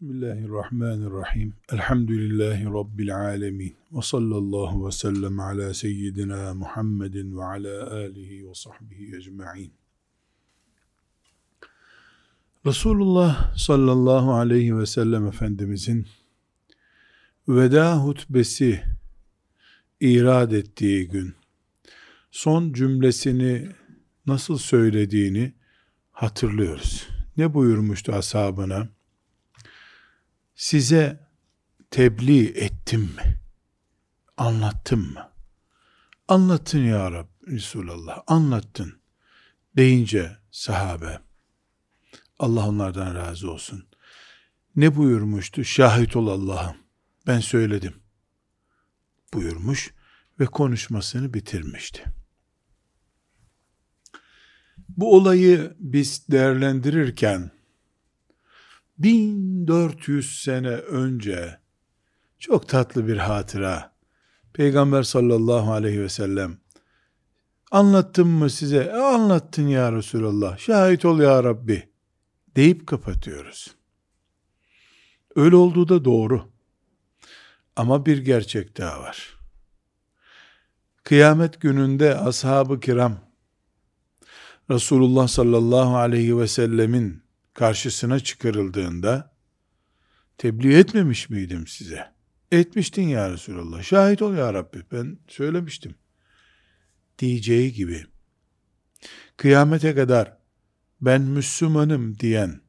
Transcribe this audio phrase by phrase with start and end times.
[0.00, 1.54] Bismillahirrahmanirrahim.
[1.72, 3.74] Elhamdülillahi Rabbil alemin.
[3.92, 9.72] Ve sallallahu ve sellem ala seyyidina Muhammedin ve ala alihi ve sahbihi ecma'in.
[12.66, 16.06] Resulullah sallallahu aleyhi ve sellem Efendimizin
[17.48, 18.82] veda hutbesi
[20.00, 21.34] irad ettiği gün
[22.30, 23.68] son cümlesini
[24.26, 25.52] nasıl söylediğini
[26.12, 27.08] hatırlıyoruz.
[27.36, 28.93] Ne buyurmuştu ashabına?
[30.54, 31.28] Size
[31.90, 33.40] tebliğ ettim mi?
[34.36, 35.32] Anlattım mı?
[36.28, 39.00] Anlattın ya Rab Resulallah, anlattın
[39.76, 41.20] deyince sahabe,
[42.38, 43.86] Allah onlardan razı olsun.
[44.76, 45.64] Ne buyurmuştu?
[45.64, 46.76] Şahit ol Allah'ım.
[47.26, 47.94] Ben söyledim.
[49.34, 49.94] Buyurmuş
[50.40, 52.04] ve konuşmasını bitirmişti.
[54.88, 57.50] Bu olayı biz değerlendirirken
[58.98, 61.58] 1400 sene önce
[62.38, 63.94] çok tatlı bir hatıra.
[64.52, 66.58] Peygamber sallallahu aleyhi ve sellem
[67.70, 68.76] anlattım mı size?
[68.76, 70.58] E, anlattın ya Resulallah.
[70.58, 71.88] Şahit ol ya Rabbi
[72.56, 73.74] deyip kapatıyoruz.
[75.36, 76.52] Öyle olduğu da doğru.
[77.76, 79.38] Ama bir gerçek daha var.
[81.04, 83.18] Kıyamet gününde ashab-ı kiram
[84.70, 87.23] Resulullah sallallahu aleyhi ve sellemin
[87.54, 89.36] karşısına çıkarıldığında
[90.38, 92.14] tebliğ etmemiş miydim size?
[92.52, 93.82] Etmiştin ya Resulallah.
[93.82, 94.82] Şahit ol ya Rabbi.
[94.92, 95.94] Ben söylemiştim.
[97.18, 98.06] Diyeceği gibi
[99.36, 100.38] kıyamete kadar
[101.00, 102.60] ben Müslümanım diyen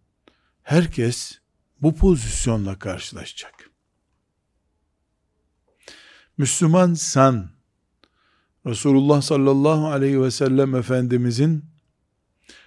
[0.63, 1.39] herkes
[1.81, 3.69] bu pozisyonla karşılaşacak.
[6.37, 7.51] Müslümansan
[8.65, 11.65] Resulullah sallallahu aleyhi ve sellem Efendimizin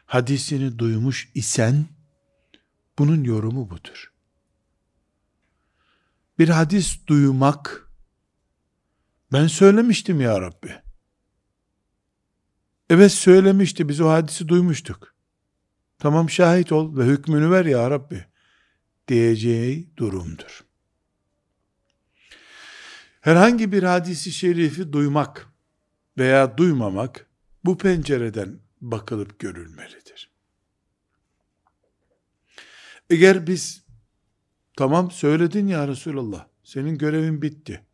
[0.07, 1.87] hadisini duymuş isen
[2.99, 4.13] bunun yorumu budur.
[6.39, 7.91] Bir hadis duymak,
[9.33, 10.83] ben söylemiştim ya Rabbi.
[12.91, 15.15] Evet söylemişti, biz o hadisi duymuştuk.
[15.99, 18.25] Tamam şahit ol ve hükmünü ver ya Rabbi
[19.09, 20.65] diyeceği durumdur.
[23.21, 25.47] Herhangi bir hadisi şerifi duymak
[26.19, 27.31] veya duymamak
[27.65, 30.28] bu pencereden bakılıp görülmelidir.
[33.11, 33.85] Eğer biz
[34.77, 37.87] tamam söyledin ya Resulallah senin görevin bitti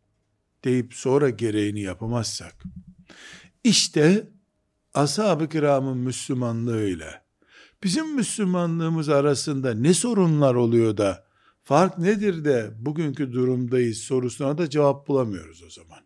[0.63, 2.63] deyip sonra gereğini yapamazsak
[3.63, 4.29] işte
[4.93, 7.25] ashab-ı kiramın Müslümanlığıyla
[7.83, 11.27] bizim Müslümanlığımız arasında ne sorunlar oluyor da
[11.63, 15.99] fark nedir de bugünkü durumdayız sorusuna da cevap bulamıyoruz o zaman.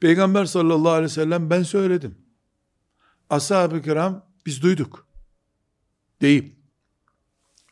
[0.00, 2.18] Peygamber sallallahu aleyhi ve sellem ben söyledim.
[3.30, 5.08] Ashab-ı kiram biz duyduk
[6.20, 6.59] deyip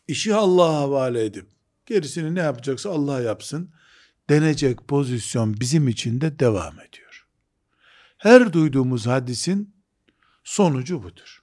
[0.08, 1.46] işi Allah'a havale edip
[1.86, 3.70] gerisini ne yapacaksa Allah yapsın
[4.30, 7.26] denecek pozisyon bizim için de devam ediyor.
[8.18, 9.74] Her duyduğumuz hadisin
[10.44, 11.42] sonucu budur.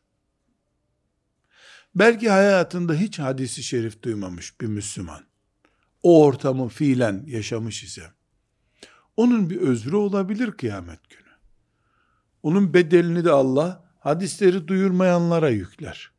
[1.96, 5.26] Belki hayatında hiç hadisi şerif duymamış bir Müslüman,
[6.04, 8.12] o ortamı fiilen yaşamış ise,
[9.18, 11.30] onun bir özrü olabilir kıyamet günü.
[12.44, 16.15] Onun bedelini de Allah hadisleri duyurmayanlara yükler.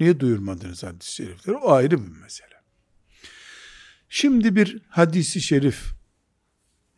[0.00, 1.56] Niye duyurmadınız hadis-i şerifleri?
[1.56, 2.52] O ayrı bir mesele.
[4.08, 5.92] Şimdi bir hadisi şerif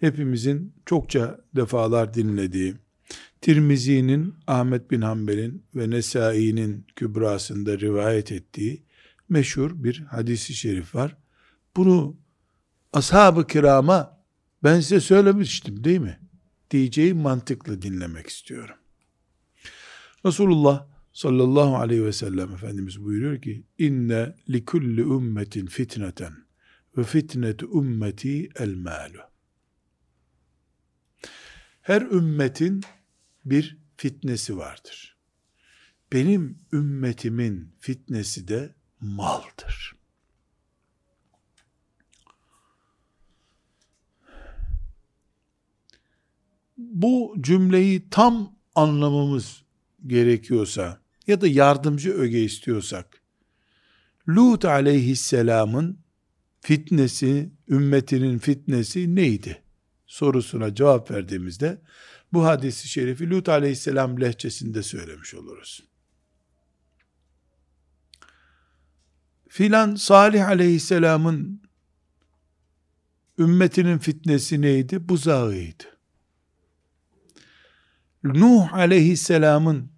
[0.00, 2.75] hepimizin çokça defalar dinlediği
[3.41, 8.82] Tirmizi'nin Ahmet bin Hanbel'in ve Nesai'nin kübrasında rivayet ettiği
[9.28, 11.16] meşhur bir hadisi şerif var.
[11.76, 12.16] Bunu
[12.93, 14.25] ashab-ı kirama
[14.62, 16.21] ben size söylemiştim değil mi?
[16.71, 18.76] Diyeceği mantıklı dinlemek istiyorum.
[20.26, 26.33] Resulullah sallallahu aleyhi ve sellem Efendimiz buyuruyor ki inne li kulli ümmetin fitneten
[26.97, 29.21] ve fitnetu ümmeti el malu.
[31.81, 32.81] Her ümmetin
[33.45, 35.17] bir fitnesi vardır.
[36.13, 39.95] Benim ümmetimin fitnesi de maldır.
[46.77, 49.65] Bu cümleyi tam anlamamız
[50.06, 53.21] gerekiyorsa ya da yardımcı öge istiyorsak
[54.29, 55.99] Lut aleyhisselamın
[56.61, 59.65] fitnesi, ümmetinin fitnesi neydi?
[60.06, 61.81] sorusuna cevap verdiğimizde
[62.32, 65.85] bu hadisi şerifi Lut aleyhisselam lehçesinde söylemiş oluruz.
[69.49, 71.62] Filan Salih aleyhisselamın
[73.38, 75.09] ümmetinin fitnesi neydi?
[75.09, 75.85] Buzağıydı.
[78.25, 79.94] Nuh aleyhisselamın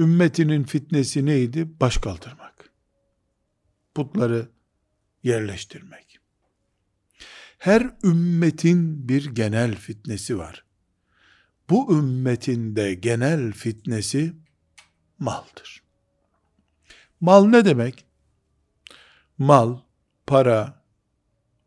[0.00, 1.80] ümmetinin fitnesi neydi?
[1.80, 2.70] Baş kaldırmak.
[3.94, 4.48] putları
[5.22, 6.18] yerleştirmek.
[7.58, 10.64] Her ümmetin bir genel fitnesi var.
[11.70, 14.36] Bu ümmetin de genel fitnesi
[15.18, 15.82] maldır.
[17.20, 18.04] Mal ne demek?
[19.38, 19.78] Mal,
[20.26, 20.84] para,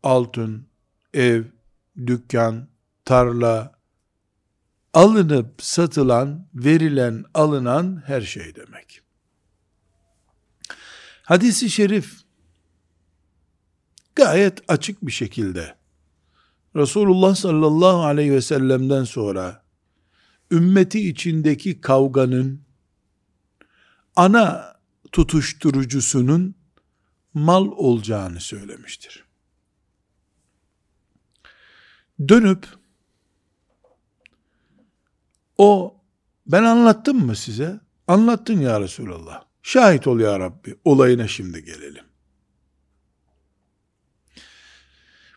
[0.02, 0.66] altın,
[1.14, 1.44] ev,
[2.06, 2.68] dükkan,
[3.04, 3.73] tarla,
[4.94, 9.00] alınıp satılan, verilen, alınan her şey demek.
[11.22, 12.20] Hadisi şerif
[14.14, 15.76] gayet açık bir şekilde
[16.76, 19.64] Resulullah sallallahu aleyhi ve sellem'den sonra
[20.50, 22.60] ümmeti içindeki kavganın
[24.16, 24.76] ana
[25.12, 26.54] tutuşturucusunun
[27.34, 29.24] mal olacağını söylemiştir.
[32.28, 32.83] Dönüp
[35.58, 36.00] o
[36.46, 37.80] ben anlattım mı size?
[38.08, 39.44] Anlattın ya Resulallah.
[39.62, 40.76] Şahit ol ya Rabbi.
[40.84, 42.04] Olayına şimdi gelelim.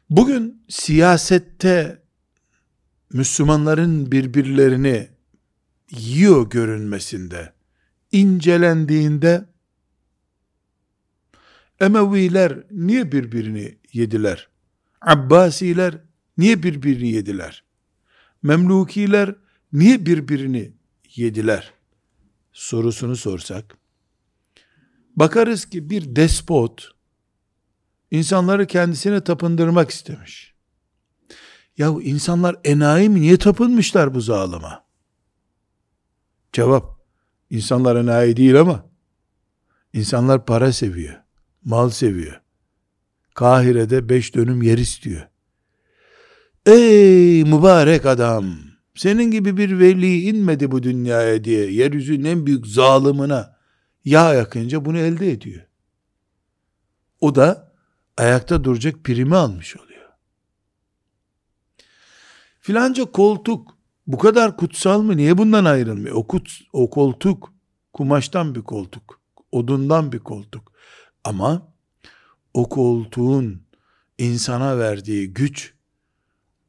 [0.10, 2.02] Bugün siyasette
[3.14, 5.10] Müslümanların birbirlerini
[5.92, 7.54] yiyor görünmesinde,
[8.12, 9.46] incelendiğinde
[11.80, 14.50] Emeviler niye birbirini yediler?
[15.02, 15.98] Abbasiler
[16.38, 17.64] niye birbirini yediler?
[18.44, 19.36] Memlukiler
[19.74, 20.74] niye birbirini
[21.16, 21.74] yediler?
[22.52, 23.78] Sorusunu sorsak,
[25.16, 26.92] bakarız ki bir despot,
[28.12, 30.54] insanları kendisine tapındırmak istemiş.
[31.78, 33.22] Yahu insanlar enayi mi?
[33.22, 34.86] Niye tapınmışlar bu zalıma?
[36.54, 37.00] Cevap,
[37.50, 38.90] insanlar enayi değil ama,
[39.94, 41.22] insanlar para seviyor,
[41.64, 42.42] mal seviyor.
[43.34, 45.28] Kahire'de beş dönüm yer istiyor.
[46.66, 48.67] Ey mübarek adam!
[48.98, 53.46] Senin gibi bir veli inmedi bu dünyaya diye yeryüzünün en büyük zalimine
[54.06, 55.62] yağ yakınca bunu elde ediyor.
[57.22, 57.74] O da
[58.18, 60.10] ayakta duracak primi almış oluyor.
[62.60, 63.78] Filanca koltuk
[64.08, 65.18] bu kadar kutsal mı?
[65.18, 66.16] Niye bundan ayrılmıyor?
[66.16, 67.54] O, kut, o koltuk
[67.94, 69.22] kumaştan bir koltuk,
[69.52, 70.72] odundan bir koltuk.
[71.24, 71.74] Ama
[72.54, 73.64] o koltuğun
[74.18, 75.74] insana verdiği güç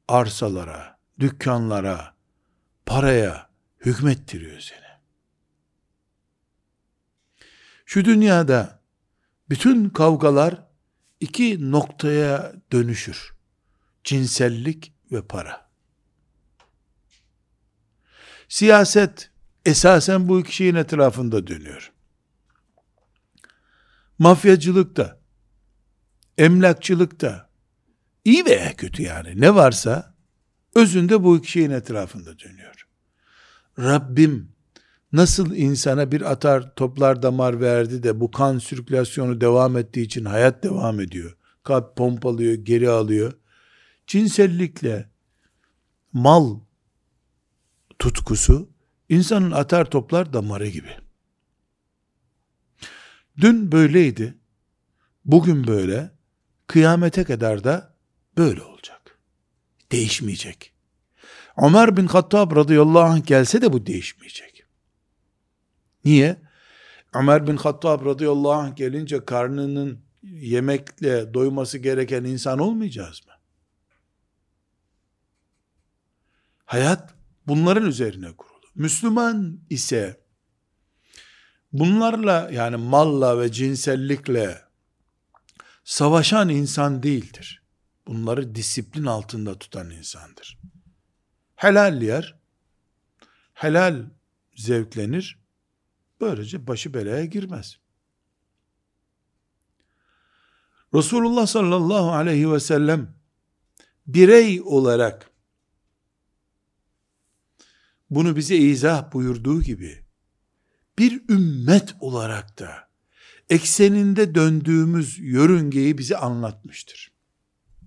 [0.08, 2.17] arsalara, dükkanlara,
[2.88, 3.50] paraya
[3.80, 4.88] hükmettiriyor seni.
[7.86, 8.82] Şu dünyada
[9.50, 10.66] bütün kavgalar
[11.20, 13.34] iki noktaya dönüşür.
[14.04, 15.68] Cinsellik ve para.
[18.48, 19.30] Siyaset
[19.64, 21.92] esasen bu iki şeyin etrafında dönüyor.
[24.18, 25.20] Mafyacılıkta,
[26.38, 27.50] emlakçılıkta,
[28.24, 30.17] iyi veya kötü yani ne varsa
[30.74, 32.86] özünde bu iki şeyin etrafında dönüyor.
[33.78, 34.52] Rabbim
[35.12, 40.62] nasıl insana bir atar toplar damar verdi de bu kan sirkülasyonu devam ettiği için hayat
[40.62, 41.36] devam ediyor.
[41.62, 43.32] Kalp pompalıyor, geri alıyor.
[44.06, 45.10] Cinsellikle
[46.12, 46.60] mal
[47.98, 48.70] tutkusu
[49.08, 50.90] insanın atar toplar damarı gibi.
[53.36, 54.38] Dün böyleydi.
[55.24, 56.18] Bugün böyle.
[56.66, 57.94] Kıyamete kadar da
[58.38, 58.97] böyle olacak.
[59.92, 60.72] Değişmeyecek.
[61.62, 64.64] Ömer bin Hattab radıyallahu anh gelse de bu değişmeyecek.
[66.04, 66.36] Niye?
[67.14, 73.32] Ömer bin Hattab radıyallahu anh gelince karnının yemekle doyması gereken insan olmayacağız mı?
[76.64, 77.14] Hayat
[77.46, 78.66] bunların üzerine kurulu.
[78.74, 80.20] Müslüman ise
[81.72, 84.62] bunlarla yani malla ve cinsellikle
[85.84, 87.62] savaşan insan değildir.
[88.08, 90.58] Bunları disiplin altında tutan insandır.
[91.56, 92.38] Helal yer,
[93.54, 94.10] helal
[94.56, 95.38] zevklenir,
[96.20, 97.78] böylece başı belaya girmez.
[100.94, 103.14] Resulullah sallallahu aleyhi ve sellem
[104.06, 105.30] birey olarak
[108.10, 110.04] bunu bize izah buyurduğu gibi
[110.98, 112.88] bir ümmet olarak da
[113.50, 117.17] ekseninde döndüğümüz yörüngeyi bize anlatmıştır.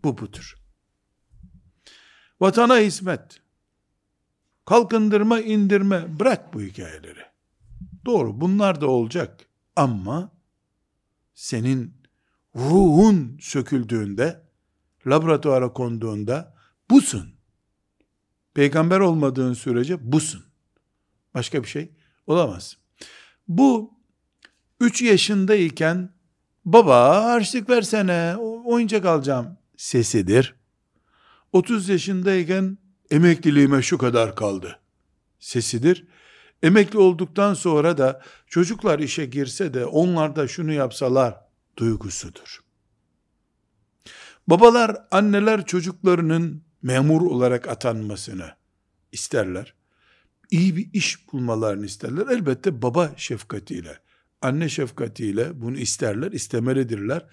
[0.03, 0.55] Bu budur.
[2.39, 3.41] Vatana hizmet,
[4.65, 7.25] kalkındırma, indirme, bırak bu hikayeleri.
[8.05, 9.45] Doğru, bunlar da olacak.
[9.75, 10.31] Ama
[11.33, 11.93] senin
[12.55, 14.43] ruhun söküldüğünde,
[15.07, 16.55] laboratuvara konduğunda
[16.89, 17.35] busun.
[18.53, 20.45] Peygamber olmadığın sürece busun.
[21.33, 21.91] Başka bir şey
[22.27, 22.77] olamaz.
[23.47, 23.93] Bu
[24.79, 26.13] 3 yaşındayken
[26.65, 30.55] baba harçlık versene oyuncak alacağım sesidir.
[31.51, 32.77] 30 yaşındayken
[33.11, 34.79] emekliliğime şu kadar kaldı
[35.39, 36.07] sesidir.
[36.63, 41.37] Emekli olduktan sonra da çocuklar işe girse de onlar da şunu yapsalar
[41.77, 42.59] duygusudur.
[44.47, 48.51] Babalar, anneler çocuklarının memur olarak atanmasını
[49.11, 49.75] isterler.
[50.51, 52.27] İyi bir iş bulmalarını isterler.
[52.27, 53.99] Elbette baba şefkatiyle,
[54.41, 57.25] anne şefkatiyle bunu isterler, istemelidirler.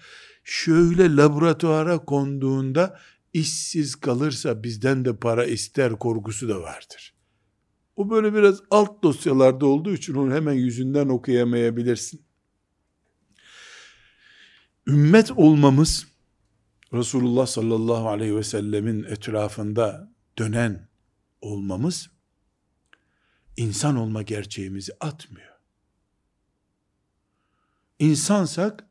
[0.51, 2.99] Şöyle laboratuvara konduğunda
[3.33, 7.13] işsiz kalırsa bizden de para ister korkusu da vardır.
[7.95, 12.21] O böyle biraz alt dosyalarda olduğu için onu hemen yüzünden okuyamayabilirsin.
[14.87, 16.07] Ümmet olmamız
[16.93, 20.89] Resulullah sallallahu aleyhi ve sellemin etrafında dönen
[21.41, 22.09] olmamız
[23.57, 25.59] insan olma gerçeğimizi atmıyor.
[27.99, 28.87] İnsansak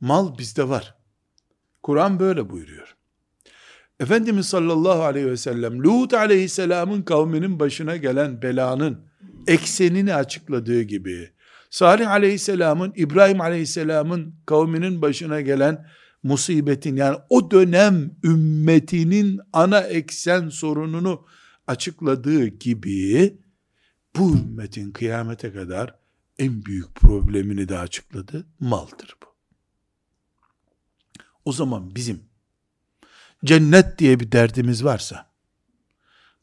[0.00, 1.01] mal bizde var.
[1.82, 2.96] Kur'an böyle buyuruyor.
[4.00, 8.98] Efendimiz sallallahu aleyhi ve sellem Lut aleyhisselamın kavminin başına gelen belanın
[9.46, 11.30] eksenini açıkladığı gibi
[11.70, 15.86] Salih aleyhisselamın İbrahim aleyhisselamın kavminin başına gelen
[16.22, 21.26] musibetin yani o dönem ümmetinin ana eksen sorununu
[21.66, 23.38] açıkladığı gibi
[24.16, 25.94] bu ümmetin kıyamete kadar
[26.38, 28.46] en büyük problemini de açıkladı.
[28.60, 29.31] Maldır bu.
[31.44, 32.24] O zaman bizim
[33.44, 35.32] cennet diye bir derdimiz varsa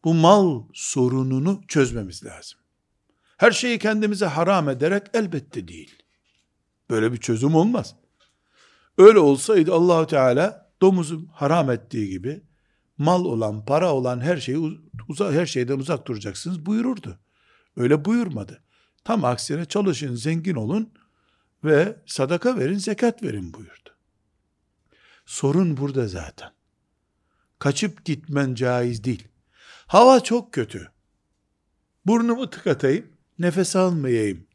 [0.03, 2.59] bu mal sorununu çözmemiz lazım.
[3.37, 6.03] Her şeyi kendimize haram ederek elbette değil.
[6.89, 7.95] Böyle bir çözüm olmaz.
[8.97, 12.43] Öyle olsaydı Allahu Teala domuzu haram ettiği gibi
[12.97, 17.19] mal olan, para olan her şeyi uzak her şeyden uzak duracaksınız buyururdu.
[17.77, 18.63] Öyle buyurmadı.
[19.03, 20.93] Tam aksine çalışın, zengin olun
[21.63, 23.88] ve sadaka verin, zekat verin buyurdu.
[25.29, 26.51] Sorun burada zaten.
[27.59, 29.27] Kaçıp gitmen caiz değil.
[29.87, 30.91] Hava çok kötü.
[32.05, 33.07] Burnumu tıkatayım,
[33.39, 34.47] nefes almayayım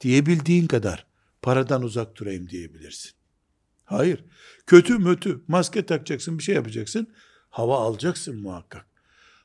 [0.00, 1.06] diyebildiğin kadar
[1.42, 3.12] paradan uzak durayım diyebilirsin.
[3.84, 4.24] Hayır.
[4.66, 7.14] Kötü mötü maske takacaksın bir şey yapacaksın.
[7.50, 8.86] Hava alacaksın muhakkak.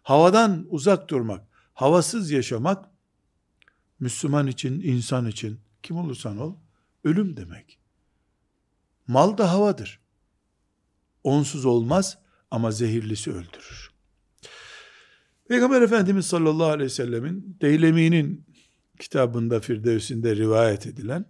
[0.04, 2.86] Havadan uzak durmak, havasız yaşamak
[4.00, 6.56] Müslüman için, insan için kim olursan ol
[7.04, 7.80] ölüm demek.
[9.08, 10.09] Mal da havadır.
[11.30, 12.18] Onsuz olmaz
[12.52, 13.92] ama zehirlisi öldürür.
[15.48, 18.46] Peygamber Efendimiz sallallahu aleyhi ve sellemin Deylemi'nin
[19.00, 21.26] kitabında Firdevs'inde rivayet edilen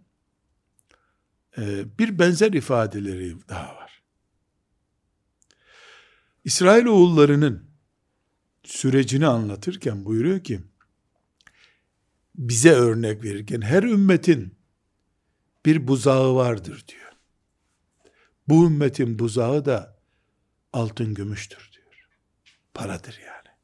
[1.58, 4.03] e, bir benzer ifadeleri daha var.
[6.44, 7.70] İsrail oğullarının
[8.63, 10.60] sürecini anlatırken buyuruyor ki,
[12.36, 14.58] bize örnek verirken her ümmetin
[15.65, 17.09] bir buzağı vardır diyor.
[18.50, 19.98] Bu ümmetin buzağı da
[20.74, 22.08] altın gümüştür diyor.
[22.74, 23.56] Paradır yani.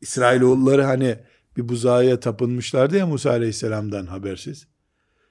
[0.00, 1.18] İsrailoğulları hani
[1.56, 4.66] bir buzağıya tapınmışlardı ya Musa Aleyhisselam'dan habersiz.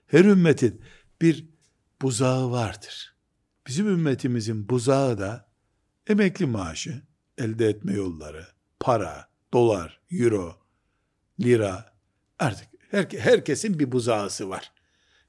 [0.07, 0.81] Her ümmetin
[1.21, 1.49] bir
[2.01, 3.15] buzağı vardır.
[3.67, 5.49] Bizim ümmetimizin buzağı da
[6.07, 7.01] emekli maaşı,
[7.37, 8.47] elde etme yolları,
[8.79, 10.57] para, dolar, euro,
[11.39, 11.93] lira,
[12.39, 12.67] artık
[13.17, 14.71] herkesin bir buzağısı var.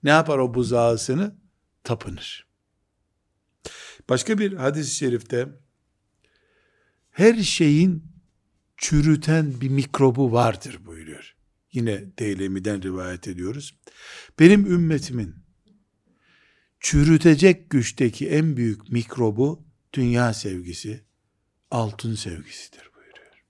[0.03, 1.35] Ne yapar o buzağısını?
[1.85, 2.50] Tapınır.
[4.11, 5.49] Başka bir hadis-i şerifte
[7.11, 8.05] her şeyin
[8.77, 11.37] çürüten bir mikrobu vardır buyuruyor.
[11.73, 13.81] Yine Deylemi'den rivayet ediyoruz.
[14.39, 15.35] Benim ümmetimin
[16.81, 21.05] çürütecek güçteki en büyük mikrobu dünya sevgisi,
[21.71, 23.45] altın sevgisidir buyuruyor.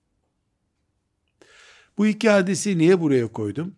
[1.97, 3.75] Bu iki hadisi niye buraya koydum?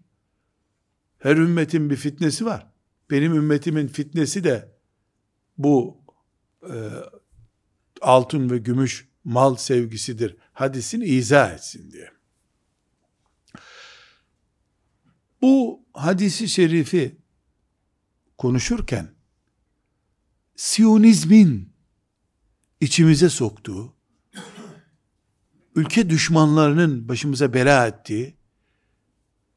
[1.19, 2.67] Her ümmetin bir fitnesi var.
[3.11, 4.77] Benim ümmetimin fitnesi de
[5.57, 6.02] bu
[6.69, 6.75] e,
[8.01, 12.11] altın ve gümüş mal sevgisidir hadisini izah etsin diye.
[15.41, 17.17] Bu hadisi şerifi
[18.37, 19.13] konuşurken
[20.55, 21.73] Siyonizmin
[22.81, 23.95] içimize soktuğu,
[25.75, 28.37] ülke düşmanlarının başımıza bela ettiği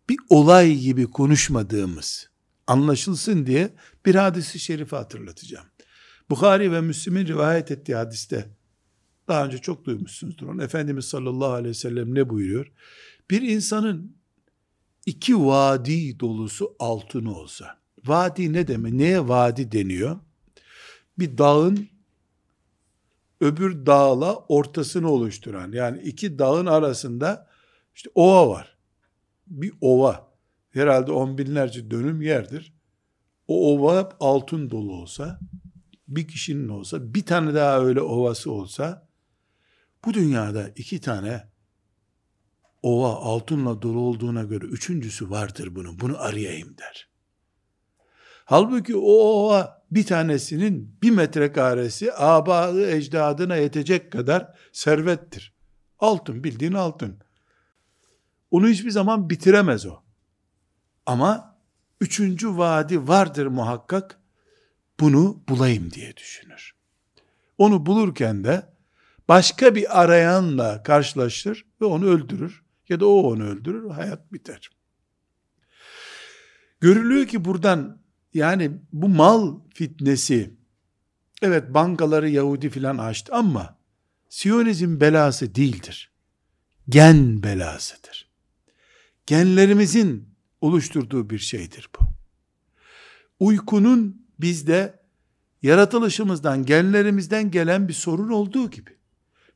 [0.09, 2.31] bir olay gibi konuşmadığımız
[2.67, 3.75] anlaşılsın diye
[4.07, 5.67] bir hadisi şerifi hatırlatacağım.
[6.31, 8.49] Bukhari ve Müslim'in rivayet ettiği hadiste
[9.29, 10.63] daha önce çok duymuşsunuzdur onu.
[10.63, 12.73] Efendimiz sallallahu aleyhi ve sellem ne buyuruyor?
[13.31, 14.17] Bir insanın
[15.07, 17.79] iki vadi dolusu altını olsa.
[18.05, 18.93] Vadi ne demek?
[18.93, 20.17] Neye vadi deniyor?
[21.19, 21.89] Bir dağın
[23.41, 27.49] öbür dağla ortasını oluşturan yani iki dağın arasında
[27.95, 28.77] işte ova var.
[29.47, 30.27] Bir ova.
[30.71, 32.73] Herhalde on binlerce dönüm yerdir.
[33.49, 35.41] O ova altın dolu olsa,
[36.09, 39.09] bir kişinin olsa, bir tane daha öyle ovası olsa,
[40.05, 41.51] bu dünyada iki tane
[42.83, 46.01] ova altınla dolu olduğuna göre üçüncüsü vardır bunun.
[46.01, 47.09] Bunu arayayım der.
[48.45, 55.57] Halbuki o ova bir tanesinin bir metrekaresi abağı ecdadına yetecek kadar servettir.
[55.99, 57.19] Altın bildiğin altın.
[58.51, 59.97] Onu hiçbir zaman bitiremez o.
[61.07, 61.59] Ama
[62.01, 64.21] üçüncü vadi vardır muhakkak.
[65.01, 66.75] Bunu bulayım diye düşünür.
[67.59, 68.67] Onu bulurken de
[69.29, 72.63] başka bir arayanla karşılaşır ve onu öldürür.
[72.89, 74.71] Ya da o onu öldürür, hayat biter.
[76.81, 78.03] Görülüyor ki buradan
[78.35, 80.55] yani bu mal fitnesi
[81.43, 83.77] evet bankaları Yahudi filan açtı ama
[84.29, 86.11] Siyonizm belası değildir.
[86.89, 88.31] Gen belasıdır.
[89.27, 90.29] Genlerimizin
[90.61, 92.05] oluşturduğu bir şeydir bu.
[93.41, 95.01] Uykunun bizde
[95.63, 98.97] yaratılışımızdan, genlerimizden gelen bir sorun olduğu gibi.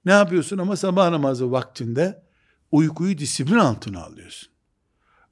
[0.05, 2.23] Ne yapıyorsun ama sabah namazı vaktinde
[2.73, 4.53] uykuyu disiplin altına alıyorsun.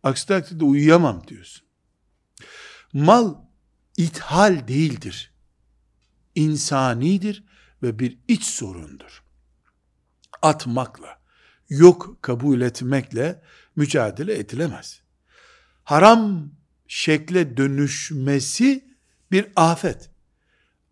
[0.03, 1.67] Aksi takdirde uyuyamam diyorsun.
[2.93, 3.35] Mal
[3.97, 5.33] ithal değildir.
[6.35, 7.45] İnsanidir
[7.83, 9.23] ve bir iç sorundur.
[10.43, 11.21] Atmakla,
[11.69, 13.43] yok kabul etmekle
[13.77, 15.03] mücadele edilemez.
[15.85, 16.51] Haram
[16.89, 18.88] şekle dönüşmesi
[19.33, 20.11] bir afet.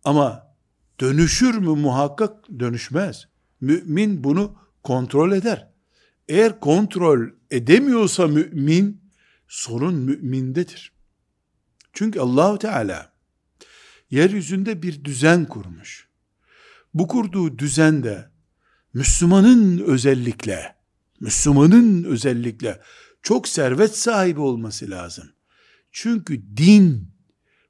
[0.03, 0.55] Ama
[0.99, 3.27] dönüşür mü muhakkak dönüşmez.
[3.61, 5.71] Mümin bunu kontrol eder.
[6.27, 9.01] Eğer kontrol edemiyorsa mümin
[9.47, 10.91] sorun mümindedir.
[11.93, 13.11] Çünkü Allahu Teala
[14.11, 16.07] yeryüzünde bir düzen kurmuş.
[16.93, 18.29] Bu kurduğu düzende
[18.93, 20.75] Müslümanın özellikle
[21.19, 22.81] Müslümanın özellikle
[23.23, 25.29] çok servet sahibi olması lazım.
[25.91, 27.11] Çünkü din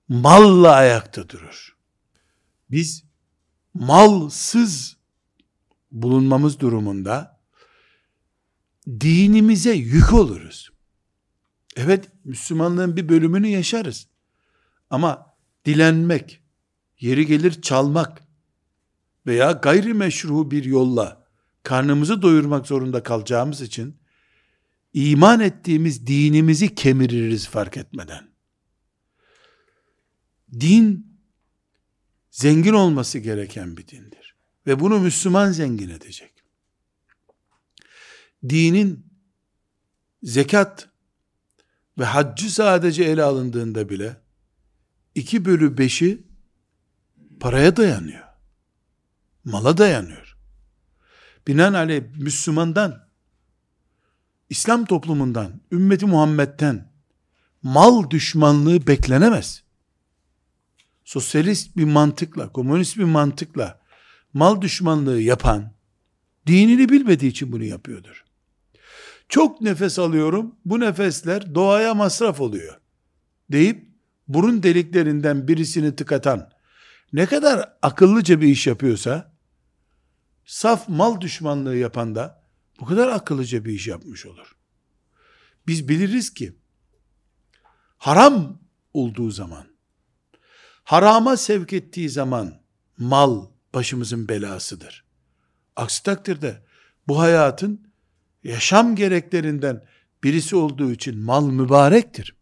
[0.09, 1.77] malla ayakta durur.
[2.71, 3.03] Biz
[3.73, 4.97] malsız
[5.91, 7.41] bulunmamız durumunda
[8.87, 10.69] dinimize yük oluruz.
[11.75, 14.07] Evet Müslümanlığın bir bölümünü yaşarız.
[14.89, 15.35] Ama
[15.65, 16.41] dilenmek,
[16.99, 18.21] yeri gelir çalmak
[19.25, 21.27] veya gayrimeşru bir yolla
[21.63, 23.99] karnımızı doyurmak zorunda kalacağımız için
[24.93, 28.36] iman ettiğimiz dinimizi kemiririz fark etmeden.
[30.51, 31.07] Din
[32.31, 34.35] zengin olması gereken bir dindir.
[34.67, 36.33] Ve bunu Müslüman zengin edecek.
[38.49, 39.05] Dinin
[40.23, 40.89] zekat
[41.99, 44.21] ve haccı sadece ele alındığında bile
[45.15, 46.27] 2 bölü 5'i
[47.39, 48.27] paraya dayanıyor.
[49.43, 50.37] Mala dayanıyor.
[51.47, 53.07] Binaenaleyh Müslümandan,
[54.49, 56.91] İslam toplumundan, ümmeti Muhammed'den
[57.63, 59.63] mal düşmanlığı beklenemez.
[61.07, 63.81] Sosyalist bir mantıkla, komünist bir mantıkla
[64.33, 65.73] mal düşmanlığı yapan,
[66.47, 68.25] dinini bilmediği için bunu yapıyordur.
[69.29, 72.79] Çok nefes alıyorum, bu nefesler doğaya masraf oluyor
[73.51, 73.89] deyip
[74.27, 76.51] burun deliklerinden birisini tıkatan
[77.13, 79.33] ne kadar akıllıca bir iş yapıyorsa
[80.45, 82.43] saf mal düşmanlığı yapan da
[82.79, 84.55] bu kadar akıllıca bir iş yapmış olur.
[85.67, 86.55] Biz biliriz ki
[87.97, 88.61] haram
[88.93, 89.76] olduğu zaman
[90.87, 92.61] harama sevk ettiği zaman
[92.97, 95.05] mal başımızın belasıdır.
[95.75, 96.63] Aksi takdirde
[97.07, 97.87] bu hayatın
[98.43, 99.85] yaşam gereklerinden
[100.23, 102.35] birisi olduğu için mal mübarektir.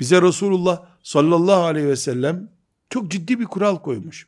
[0.00, 2.52] Bize Resulullah sallallahu aleyhi ve sellem
[2.90, 4.26] çok ciddi bir kural koymuş.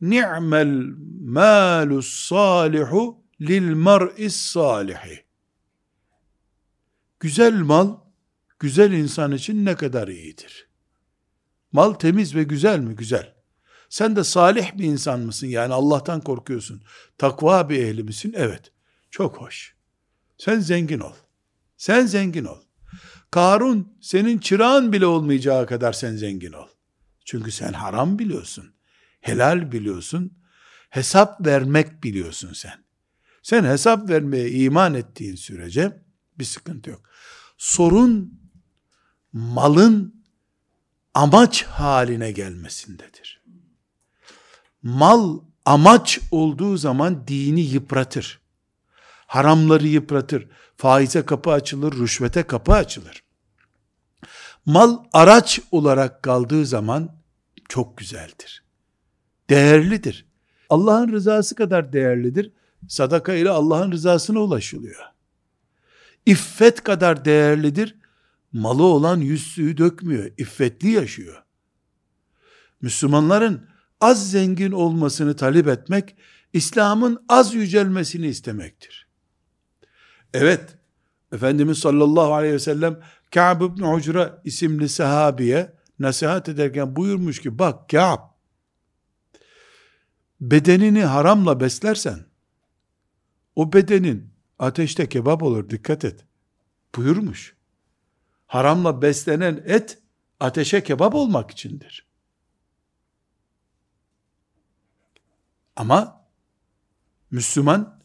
[0.00, 5.24] Ni'mel malus salihu lil mar'is salihi.
[7.20, 7.96] Güzel mal,
[8.58, 10.69] güzel insan için ne kadar iyidir.
[11.72, 12.96] Mal temiz ve güzel mi?
[12.96, 13.34] Güzel.
[13.88, 15.46] Sen de salih bir insan mısın?
[15.46, 16.82] Yani Allah'tan korkuyorsun.
[17.18, 18.34] Takva bir ehli misin?
[18.36, 18.72] Evet.
[19.10, 19.74] Çok hoş.
[20.38, 21.14] Sen zengin ol.
[21.76, 22.58] Sen zengin ol.
[23.30, 26.66] Karun senin çırağın bile olmayacağı kadar sen zengin ol.
[27.24, 28.74] Çünkü sen haram biliyorsun.
[29.20, 30.38] Helal biliyorsun.
[30.90, 32.84] Hesap vermek biliyorsun sen.
[33.42, 36.02] Sen hesap vermeye iman ettiğin sürece
[36.38, 37.10] bir sıkıntı yok.
[37.56, 38.40] Sorun
[39.32, 40.19] malın
[41.14, 43.42] amaç haline gelmesindedir.
[44.82, 48.40] Mal amaç olduğu zaman dini yıpratır.
[49.26, 50.48] Haramları yıpratır.
[50.76, 53.22] Faize kapı açılır, rüşvete kapı açılır.
[54.66, 57.16] Mal araç olarak kaldığı zaman
[57.68, 58.64] çok güzeldir.
[59.50, 60.26] Değerlidir.
[60.70, 62.52] Allah'ın rızası kadar değerlidir.
[62.88, 65.04] Sadaka ile Allah'ın rızasına ulaşılıyor.
[66.26, 67.99] İffet kadar değerlidir.
[68.52, 70.30] Malı olan yüzsüğü dökmüyor.
[70.38, 71.42] İffetli yaşıyor.
[72.80, 73.68] Müslümanların
[74.00, 76.16] az zengin olmasını talep etmek,
[76.52, 79.08] İslam'ın az yücelmesini istemektir.
[80.34, 80.78] Evet,
[81.32, 83.00] Efendimiz sallallahu aleyhi ve sellem
[83.34, 88.20] Ka'b ibn Ucra isimli sahabiye nasihat ederken buyurmuş ki bak Ka'b
[90.40, 92.18] bedenini haramla beslersen
[93.56, 96.24] o bedenin ateşte kebap olur dikkat et
[96.96, 97.59] buyurmuş.
[98.50, 99.98] Haramla beslenen et
[100.40, 102.06] ateşe kebap olmak içindir.
[105.76, 106.24] Ama
[107.30, 108.00] Müslüman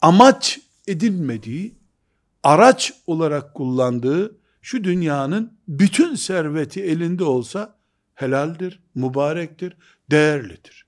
[0.00, 1.78] amaç edilmediği,
[2.42, 7.78] araç olarak kullandığı şu dünyanın bütün serveti elinde olsa
[8.14, 9.76] helaldir, mübarektir,
[10.10, 10.86] değerlidir.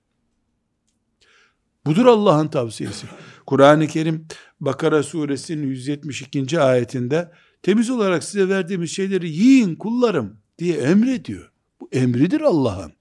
[1.85, 3.07] Budur Allah'ın tavsiyesi.
[3.45, 4.27] Kur'an-ı Kerim
[4.59, 6.61] Bakara suresinin 172.
[6.61, 7.31] ayetinde
[7.65, 11.51] temiz olarak size verdiğimiz şeyleri yiyin kullarım diye emrediyor.
[11.79, 12.93] Bu emridir Allah'ın.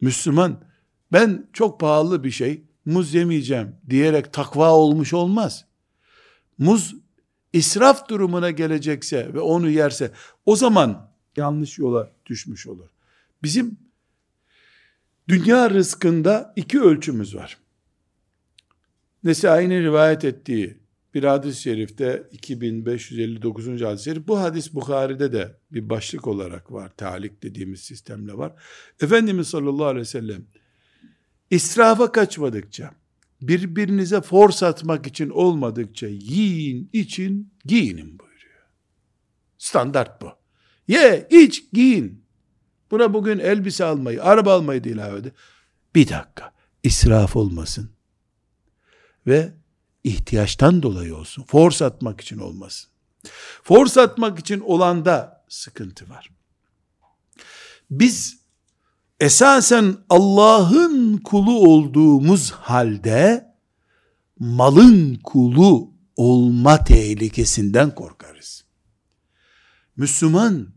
[0.00, 0.64] Müslüman
[1.12, 5.64] ben çok pahalı bir şey muz yemeyeceğim diyerek takva olmuş olmaz.
[6.58, 6.94] Muz
[7.52, 10.12] israf durumuna gelecekse ve onu yerse
[10.46, 12.88] o zaman yanlış yola düşmüş olur.
[13.42, 13.78] Bizim
[15.28, 17.58] dünya rızkında iki ölçümüz var.
[19.24, 20.77] Nesai'nin rivayet ettiği
[21.14, 23.82] bir hadis-i şerifte 2559.
[23.82, 24.28] hadis-i şerif.
[24.28, 26.92] Bu hadis Bukhari'de de bir başlık olarak var.
[26.96, 28.52] Talik dediğimiz sistemle var.
[29.02, 30.44] Efendimiz sallallahu aleyhi ve sellem
[31.50, 32.94] israfa kaçmadıkça,
[33.42, 38.66] birbirinize force atmak için olmadıkça yiyin, için, giyinin buyuruyor.
[39.58, 40.32] Standart bu.
[40.88, 42.24] Ye, iç, giyin.
[42.90, 45.32] Buna bugün elbise almayı, araba almayı da ilave edin.
[45.94, 47.90] Bir dakika, israf olmasın.
[49.26, 49.52] Ve
[50.04, 51.42] ihtiyaçtan dolayı olsun.
[51.42, 52.90] Force atmak için olmasın.
[53.62, 56.30] Force atmak için olanda sıkıntı var.
[57.90, 58.38] Biz
[59.20, 63.54] esasen Allah'ın kulu olduğumuz halde
[64.38, 68.64] malın kulu olma tehlikesinden korkarız.
[69.96, 70.68] Müslüman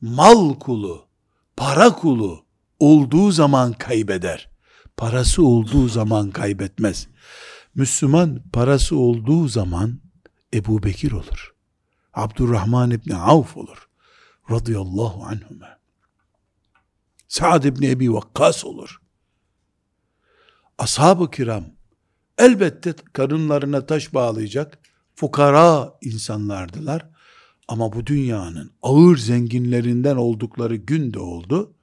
[0.00, 1.08] mal kulu,
[1.56, 2.46] para kulu
[2.78, 4.50] olduğu zaman kaybeder.
[4.96, 7.08] Parası olduğu zaman kaybetmez.
[7.76, 10.00] Müslüman parası olduğu zaman
[10.54, 11.54] Ebu Bekir olur.
[12.14, 13.88] Abdurrahman İbni Avf olur.
[14.50, 15.78] Radıyallahu anhüme.
[17.28, 19.00] Sa'd İbni Ebi Vakkas olur.
[20.78, 21.64] Ashab-ı kiram
[22.38, 24.78] elbette karınlarına taş bağlayacak
[25.14, 27.10] fukara insanlardılar.
[27.68, 31.74] Ama bu dünyanın ağır zenginlerinden oldukları gün de oldu.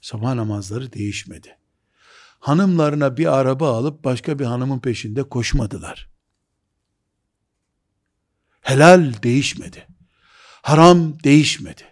[0.00, 1.58] Sabah namazları değişmedi
[2.44, 6.08] hanımlarına bir araba alıp başka bir hanımın peşinde koşmadılar.
[8.60, 9.86] Helal değişmedi.
[10.62, 11.82] Haram değişmedi.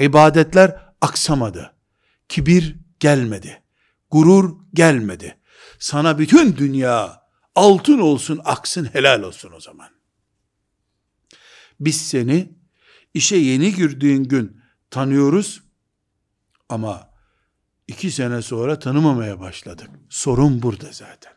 [0.00, 1.74] İbadetler aksamadı.
[2.28, 3.62] Kibir gelmedi.
[4.10, 5.38] Gurur gelmedi.
[5.78, 7.22] Sana bütün dünya
[7.54, 9.90] altın olsun, aksın, helal olsun o zaman.
[11.80, 12.52] Biz seni
[13.14, 15.62] işe yeni girdiğin gün tanıyoruz
[16.68, 17.11] ama
[17.92, 19.90] İki sene sonra tanımamaya başladık.
[20.08, 21.32] Sorun burada zaten.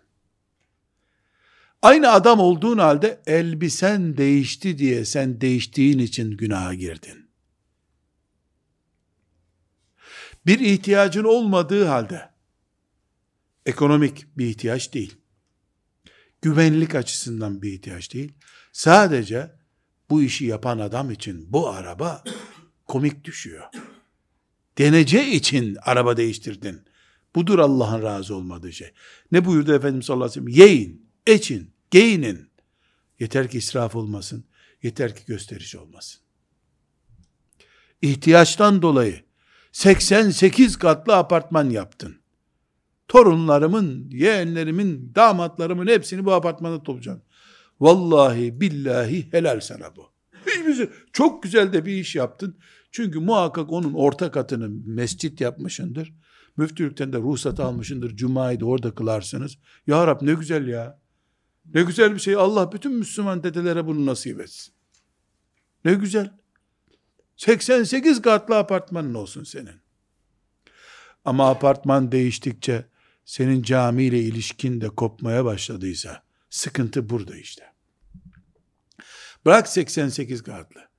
[1.81, 7.29] Aynı adam olduğun halde elbisen değişti diye sen değiştiğin için günaha girdin.
[10.45, 12.29] Bir ihtiyacın olmadığı halde
[13.65, 15.17] ekonomik bir ihtiyaç değil.
[16.41, 18.33] Güvenlik açısından bir ihtiyaç değil.
[18.71, 19.51] Sadece
[20.09, 22.23] bu işi yapan adam için bu araba
[22.85, 23.63] komik düşüyor
[24.77, 26.81] denece için araba değiştirdin.
[27.35, 28.91] Budur Allah'ın razı olmadığı şey.
[29.31, 30.67] Ne buyurdu Efendimiz sallallahu aleyhi ve sellem?
[30.67, 32.49] Yiyin, için, giyinin.
[33.19, 34.45] Yeter ki israf olmasın.
[34.83, 36.21] Yeter ki gösteriş olmasın.
[38.01, 39.23] İhtiyaçtan dolayı
[39.71, 42.15] 88 katlı apartman yaptın.
[43.07, 47.23] Torunlarımın, yeğenlerimin, damatlarımın hepsini bu apartmanda toplayacaksın.
[47.79, 50.11] Vallahi billahi helal sana bu.
[51.13, 52.57] Çok güzel de bir iş yaptın.
[52.95, 56.13] Çünkü muhakkak onun orta katını mescit yapmışındır.
[56.57, 58.15] Müftülükten de ruhsat almışındır.
[58.15, 59.57] Cuma'yı da orada kılarsınız.
[59.87, 60.99] Ya Rab ne güzel ya.
[61.73, 62.35] Ne güzel bir şey.
[62.35, 64.73] Allah bütün Müslüman dedelere bunu nasip etsin.
[65.85, 66.33] Ne güzel.
[67.37, 69.81] 88 katlı apartmanın olsun senin.
[71.25, 72.85] Ama apartman değiştikçe
[73.25, 77.63] senin camiyle ilişkin de kopmaya başladıysa sıkıntı burada işte.
[79.45, 80.94] Bırak 88 katlı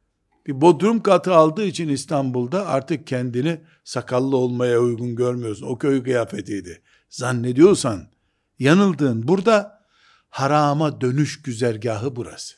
[0.46, 5.66] bir bodrum katı aldığı için İstanbul'da artık kendini sakallı olmaya uygun görmüyorsun.
[5.66, 6.82] O köy kıyafetiydi.
[7.08, 8.10] Zannediyorsan
[8.58, 9.86] yanıldığın burada
[10.30, 12.56] harama dönüş güzergahı burası.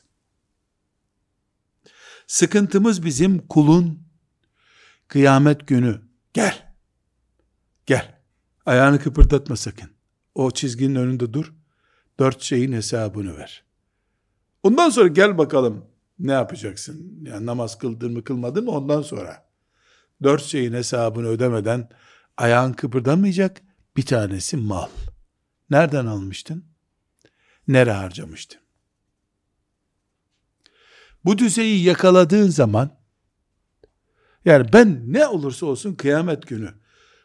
[2.27, 4.03] Sıkıntımız bizim kulun
[5.07, 6.01] kıyamet günü
[6.33, 6.73] gel.
[7.85, 8.19] Gel.
[8.65, 9.89] Ayağını kıpırdatma sakın.
[10.35, 11.53] O çizginin önünde dur.
[12.19, 13.63] Dört şeyin hesabını ver.
[14.63, 15.85] Ondan sonra gel bakalım
[16.19, 17.23] Ne yapacaksın?
[17.23, 19.49] Yani namaz kıldın mı kılmadın mı ondan sonra.
[20.23, 21.89] Dört şeyin hesabını ödemeden
[22.37, 23.61] ayağın kıpırdamayacak.
[23.97, 24.87] Bir tanesi mal.
[25.69, 26.65] Nereden almıştın?
[27.67, 28.61] Nere harcamıştın?
[31.25, 32.99] Bu düzeyi yakaladığın zaman
[34.45, 36.73] yani ben ne olursa olsun kıyamet günü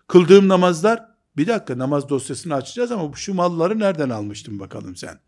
[0.08, 5.20] kıldığım namazlar bir dakika namaz dosyasını açacağız ama şu malları nereden almıştın bakalım sen.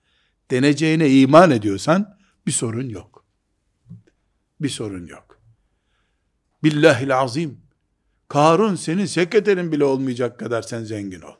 [0.50, 3.15] Deneceğine iman ediyorsan bir sorun yok.
[4.60, 5.40] Bir sorun yok.
[6.62, 7.60] Billahil azim.
[8.28, 11.34] Karun senin sekreterin bile olmayacak kadar sen zengin ol.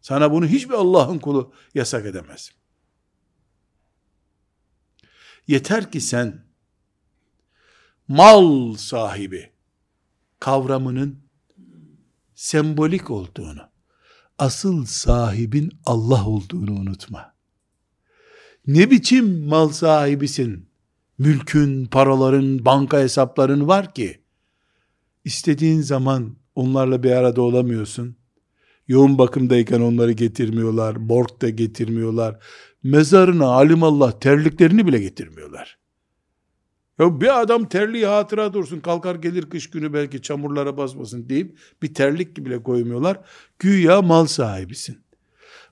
[0.00, 2.52] Sana bunu hiçbir Allah'ın kulu yasak edemez.
[5.46, 6.44] Yeter ki sen
[8.08, 9.52] mal sahibi
[10.40, 11.22] kavramının
[12.34, 13.70] sembolik olduğunu,
[14.38, 17.34] asıl sahibin Allah olduğunu unutma.
[18.66, 20.69] Ne biçim mal sahibisin?
[21.20, 24.20] Mülkün, paraların, banka hesapların var ki,
[25.24, 28.16] istediğin zaman onlarla bir arada olamıyorsun.
[28.88, 32.38] Yoğun bakımdayken onları getirmiyorlar, borç da getirmiyorlar.
[32.82, 35.78] Mezarına alimallah terliklerini bile getirmiyorlar.
[36.98, 41.94] Ya bir adam terliği hatıra dursun kalkar gelir kış günü belki çamurlara basmasın deyip bir
[41.94, 43.20] terlik bile koymuyorlar.
[43.58, 44.98] Güya mal sahibisin.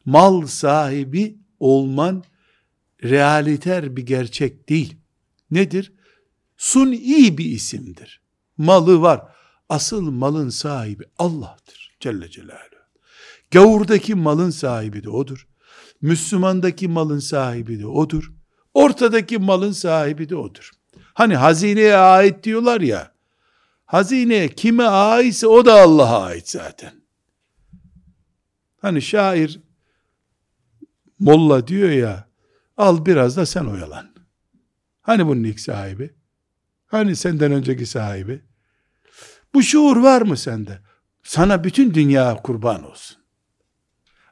[0.05, 2.25] Mal sahibi olman
[3.05, 4.99] realiter bir gerçek değil.
[5.51, 5.93] Nedir?
[6.57, 8.21] Sun iyi bir isimdir.
[8.59, 9.23] Malı var.
[9.69, 11.97] Asıl malın sahibi Allah'tır.
[12.01, 12.79] Celle Celaluhu.
[13.51, 15.49] Gavurdaki malın sahibi de odur.
[16.01, 18.33] Müslümandaki malın sahibi de odur.
[18.75, 20.71] Ortadaki malın sahibi de odur.
[21.15, 23.13] Hani hazineye ait diyorlar ya.
[23.85, 26.93] Hazine kime aitse o da Allah'a ait zaten.
[28.81, 29.61] Hani şair
[31.19, 32.29] molla diyor ya
[32.77, 34.18] al biraz da sen oyalan.
[35.09, 36.15] Hani bunun ilk sahibi?
[36.87, 38.43] Hani senden önceki sahibi?
[39.55, 40.81] Bu şuur var mı sende?
[41.23, 43.17] Sana bütün dünya kurban olsun.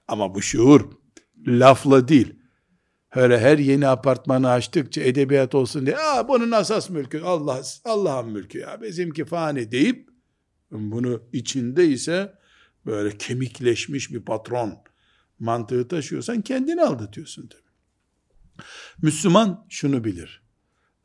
[0.08, 0.90] Ama bu şuur
[1.46, 2.34] lafla değil,
[3.14, 8.58] Öyle her yeni apartmanı açtıkça edebiyat olsun diye, Aa, bunun asas mülkü Allah Allah'ın mülkü
[8.58, 10.08] ya bizimki fani deyip
[10.70, 12.34] bunu içinde ise
[12.86, 14.74] böyle kemikleşmiş bir patron
[15.38, 18.66] mantığı taşıyorsan kendini aldatıyorsun tabii.
[19.02, 20.45] Müslüman şunu bilir.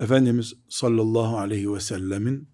[0.02, 2.50] Efendimiz sallallahu aleyhi ve sellemin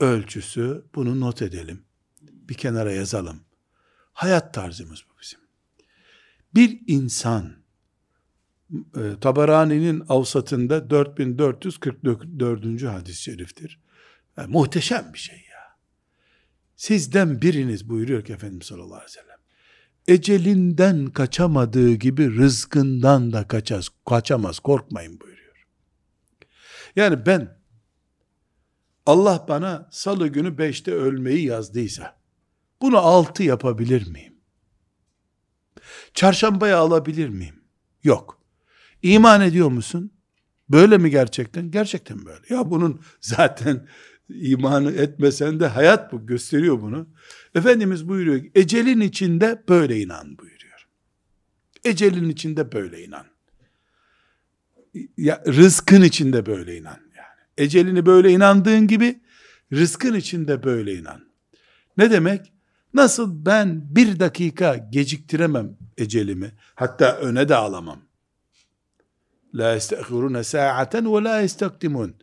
[0.00, 1.82] ölçüsü bunu not edelim.
[2.22, 3.40] Bir kenara yazalım.
[4.12, 5.38] Hayat tarzımız bu bizim.
[6.54, 7.52] Bir insan
[8.72, 12.82] e, Tabarani'nin avsatında 4444.
[12.82, 13.80] hadis-i şeriftir.
[14.36, 15.76] Yani muhteşem bir şey ya.
[16.76, 19.38] Sizden biriniz buyuruyor ki Efendimiz sallallahu aleyhi ve sellem.
[20.08, 25.35] Ecelinden kaçamadığı gibi rızkından da kaçaz, kaçamaz, korkmayın buyuruyor.
[26.96, 27.58] Yani ben
[29.06, 32.16] Allah bana salı günü beşte ölmeyi yazdıysa
[32.82, 34.34] bunu altı yapabilir miyim?
[36.14, 37.64] Çarşambaya alabilir miyim?
[38.02, 38.40] Yok.
[39.02, 40.12] İman ediyor musun?
[40.68, 41.70] Böyle mi gerçekten?
[41.70, 42.54] Gerçekten böyle.
[42.54, 43.88] Ya bunun zaten
[44.28, 47.08] imanı etmesen de hayat bu gösteriyor bunu.
[47.54, 50.88] Efendimiz buyuruyor ecelin içinde böyle inan buyuruyor.
[51.84, 53.26] Ecelin içinde böyle inan.
[55.16, 57.40] Ya rızkın içinde böyle inan yani.
[57.58, 59.20] Ecelini böyle inandığın gibi
[59.72, 61.20] rızkın içinde böyle inan.
[61.96, 62.52] Ne demek?
[62.94, 68.00] Nasıl ben bir dakika geciktiremem ecelimi, hatta öne de alamam.
[69.54, 72.14] La yestehirune sa'aten ve la yestakdimun.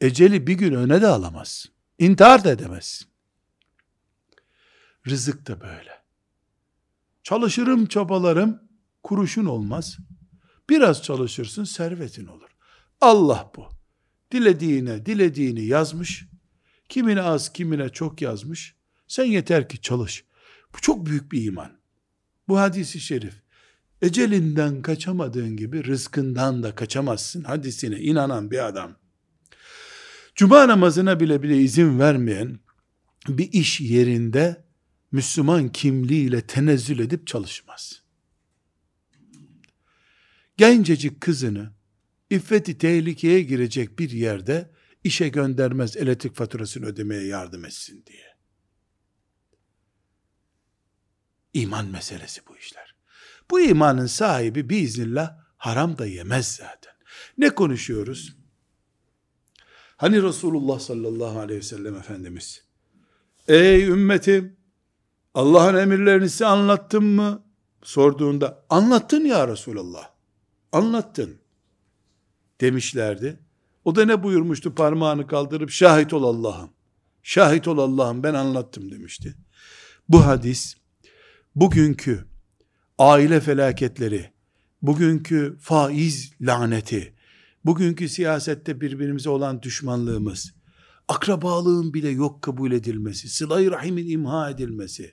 [0.00, 1.66] Eceli bir gün öne de alamaz.
[1.98, 3.06] İntihar da edemez.
[5.08, 6.02] Rızık da böyle.
[7.22, 8.62] Çalışırım çabalarım,
[9.02, 9.98] kuruşun olmaz.
[10.70, 12.50] Biraz çalışırsın, servetin olur.
[13.00, 13.68] Allah bu.
[14.32, 16.26] Dilediğine, dilediğini yazmış.
[16.88, 18.74] Kimine az, kimine çok yazmış.
[19.08, 20.24] Sen yeter ki çalış.
[20.74, 21.72] Bu çok büyük bir iman.
[22.48, 23.34] Bu hadisi şerif
[24.02, 28.96] ecelinden kaçamadığın gibi rızkından da kaçamazsın hadisine inanan bir adam.
[30.34, 32.58] Cuma namazına bile bile izin vermeyen
[33.28, 34.64] bir iş yerinde
[35.12, 38.01] Müslüman kimliğiyle tenezzül edip çalışmaz.
[40.62, 41.72] Gencecik kızını
[42.30, 44.70] iffeti tehlikeye girecek bir yerde
[45.04, 48.36] işe göndermez elektrik faturasını ödemeye yardım etsin diye.
[51.52, 52.94] İman meselesi bu işler.
[53.50, 56.92] Bu imanın sahibi biiznillah haram da yemez zaten.
[57.38, 58.36] Ne konuşuyoruz?
[59.96, 62.64] Hani Resulullah sallallahu aleyhi ve sellem Efendimiz,
[63.48, 64.56] ey ümmetim,
[65.34, 67.46] Allah'ın emirlerini size anlattım mı?
[67.82, 70.11] Sorduğunda, anlattın ya Resulullah,
[70.72, 71.38] anlattın
[72.60, 73.38] demişlerdi.
[73.84, 76.70] O da ne buyurmuştu parmağını kaldırıp şahit ol Allah'ım.
[77.22, 79.34] Şahit ol Allah'ım ben anlattım demişti.
[80.08, 80.76] Bu hadis
[81.54, 82.24] bugünkü
[82.98, 84.32] aile felaketleri,
[84.82, 87.14] bugünkü faiz laneti,
[87.64, 90.54] bugünkü siyasette birbirimize olan düşmanlığımız,
[91.08, 95.12] akrabalığın bile yok kabul edilmesi, sıla-i rahimin imha edilmesi,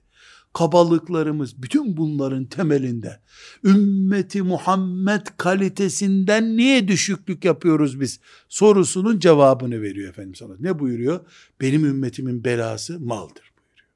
[0.53, 3.19] kabalıklarımız bütün bunların temelinde
[3.63, 10.53] ümmeti Muhammed kalitesinden niye düşüklük yapıyoruz biz sorusunun cevabını veriyor Efendimiz sana.
[10.59, 11.19] Ne buyuruyor?
[11.61, 13.89] Benim ümmetimin belası maldır buyuruyor.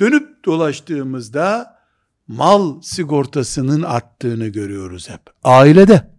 [0.00, 1.80] Dönüp dolaştığımızda
[2.26, 5.20] mal sigortasının attığını görüyoruz hep.
[5.44, 6.10] Ailede,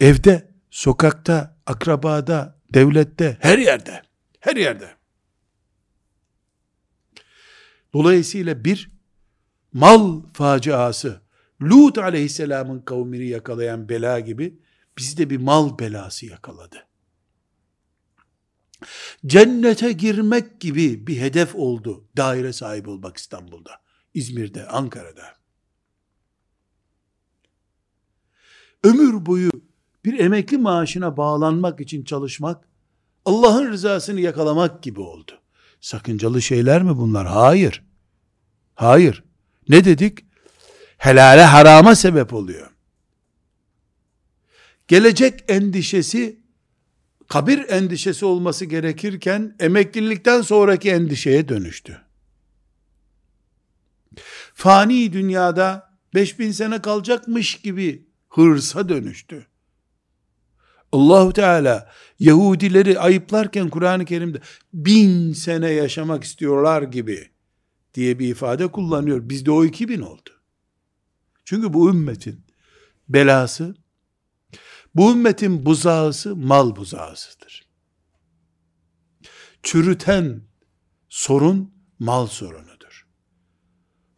[0.00, 4.02] evde, sokakta, akrabada, devlette, her yerde,
[4.40, 4.96] her yerde.
[7.96, 8.90] Dolayısıyla bir
[9.72, 11.20] mal faciası,
[11.62, 14.58] Lut aleyhisselamın kavmini yakalayan bela gibi
[14.98, 16.86] bizi de bir mal belası yakaladı.
[19.26, 23.70] Cennete girmek gibi bir hedef oldu daire sahibi olmak İstanbul'da,
[24.14, 25.34] İzmir'de, Ankara'da.
[28.84, 29.50] Ömür boyu
[30.04, 32.68] bir emekli maaşına bağlanmak için çalışmak,
[33.24, 35.32] Allah'ın rızasını yakalamak gibi oldu.
[35.80, 37.26] Sakıncalı şeyler mi bunlar?
[37.26, 37.85] Hayır.
[38.76, 39.24] Hayır.
[39.68, 40.18] Ne dedik?
[40.98, 42.70] Helale harama sebep oluyor.
[44.88, 46.40] Gelecek endişesi
[47.28, 52.02] kabir endişesi olması gerekirken emeklilikten sonraki endişeye dönüştü.
[54.54, 59.46] Fani dünyada 5000 sene kalacakmış gibi hırsa dönüştü.
[60.92, 64.40] Allahu Teala Yahudileri ayıplarken Kur'an-ı Kerim'de
[64.74, 67.35] bin sene yaşamak istiyorlar gibi
[67.96, 69.28] diye bir ifade kullanıyor.
[69.28, 70.30] Bizde o 2000 oldu.
[71.44, 72.46] Çünkü bu ümmetin
[73.08, 73.76] belası,
[74.94, 77.66] bu ümmetin buzağısı mal buzağısıdır.
[79.62, 80.42] Çürüten
[81.08, 83.06] sorun mal sorunudur.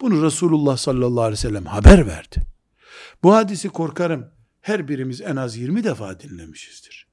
[0.01, 2.43] Bunu Resulullah sallallahu aleyhi ve sellem haber verdi.
[3.23, 7.09] Bu hadisi korkarım her birimiz en az 20 defa dinlemişizdir.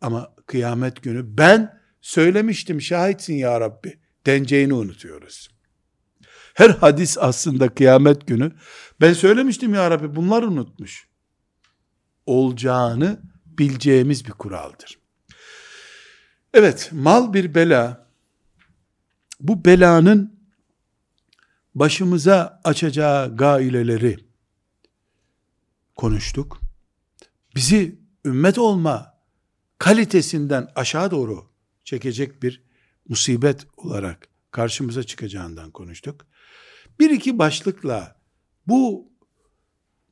[0.00, 5.48] Ama kıyamet günü ben söylemiştim şahitsin ya Rabbi deneceğini unutuyoruz.
[6.54, 8.52] Her hadis aslında kıyamet günü
[9.00, 11.08] ben söylemiştim ya Rabbi bunlar unutmuş.
[12.26, 14.98] Olacağını bileceğimiz bir kuraldır.
[16.54, 18.06] Evet mal bir bela.
[19.40, 20.40] Bu belanın
[21.74, 24.18] başımıza açacağı gaileleri
[25.96, 26.60] konuştuk.
[27.56, 29.18] Bizi ümmet olma
[29.78, 31.50] kalitesinden aşağı doğru
[31.84, 32.62] çekecek bir
[33.12, 36.26] musibet olarak karşımıza çıkacağından konuştuk.
[37.00, 38.20] Bir iki başlıkla
[38.66, 39.12] bu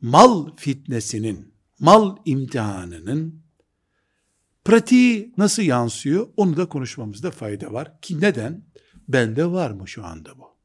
[0.00, 3.42] mal fitnesinin, mal imtihanının
[4.64, 8.00] pratiği nasıl yansıyor onu da konuşmamızda fayda var.
[8.00, 8.64] Ki neden?
[9.08, 10.58] Bende var mı şu anda bu?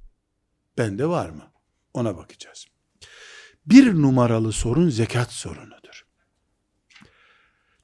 [0.77, 1.51] Bende var mı?
[1.93, 2.65] Ona bakacağız.
[3.65, 5.84] Bir numaralı sorun zekat sorunudur.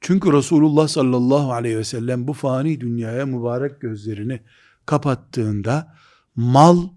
[0.02, 4.42] Çünkü Resulullah sallallahu aleyhi ve sellem bu fani dünyaya mübarek gözlerini
[4.86, 5.96] kapattığında
[6.36, 6.90] mal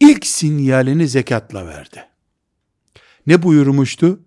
[0.00, 2.04] ilk sinyalini zekatla verdi.
[3.26, 4.20] Ne buyurmuştu?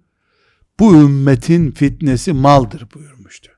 [0.80, 3.52] Bu ümmetin fitnesi maldır buyurmuştu.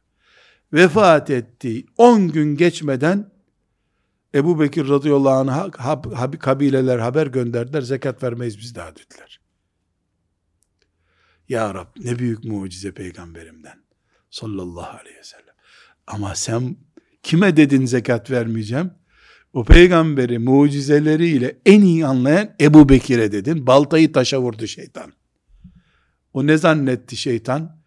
[0.74, 3.32] Vefat ettiği 10 gün geçmeden
[4.36, 5.72] Ebu Bekir radıyallahu anh'a
[6.40, 7.82] kabileler haber gönderdiler.
[7.82, 9.42] Zekat vermeyiz biz daha dediler.
[11.50, 13.91] Ya Rab ne büyük mucize peygamberimden
[14.32, 15.56] sallallahu aleyhi ve sellem.
[16.08, 16.78] Ama sen
[17.24, 18.92] kime dedin zekat vermeyeceğim?
[19.54, 23.68] O peygamberi mucizeleriyle en iyi anlayan Ebu Bekir'e dedin.
[23.68, 25.14] Baltayı taşa vurdu şeytan.
[26.34, 27.82] O ne zannetti şeytan?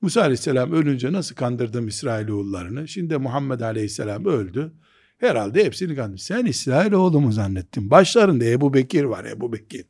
[0.00, 2.88] Musa aleyhisselam ölünce nasıl kandırdım İsrailoğullarını?
[2.88, 4.72] Şimdi Muhammed aleyhisselam öldü.
[5.18, 6.22] Herhalde hepsini kandırdı.
[6.22, 7.90] Sen İsrailoğlu mu zannettin?
[7.90, 9.86] Başlarında Ebu Bekir var Ebu Bekir.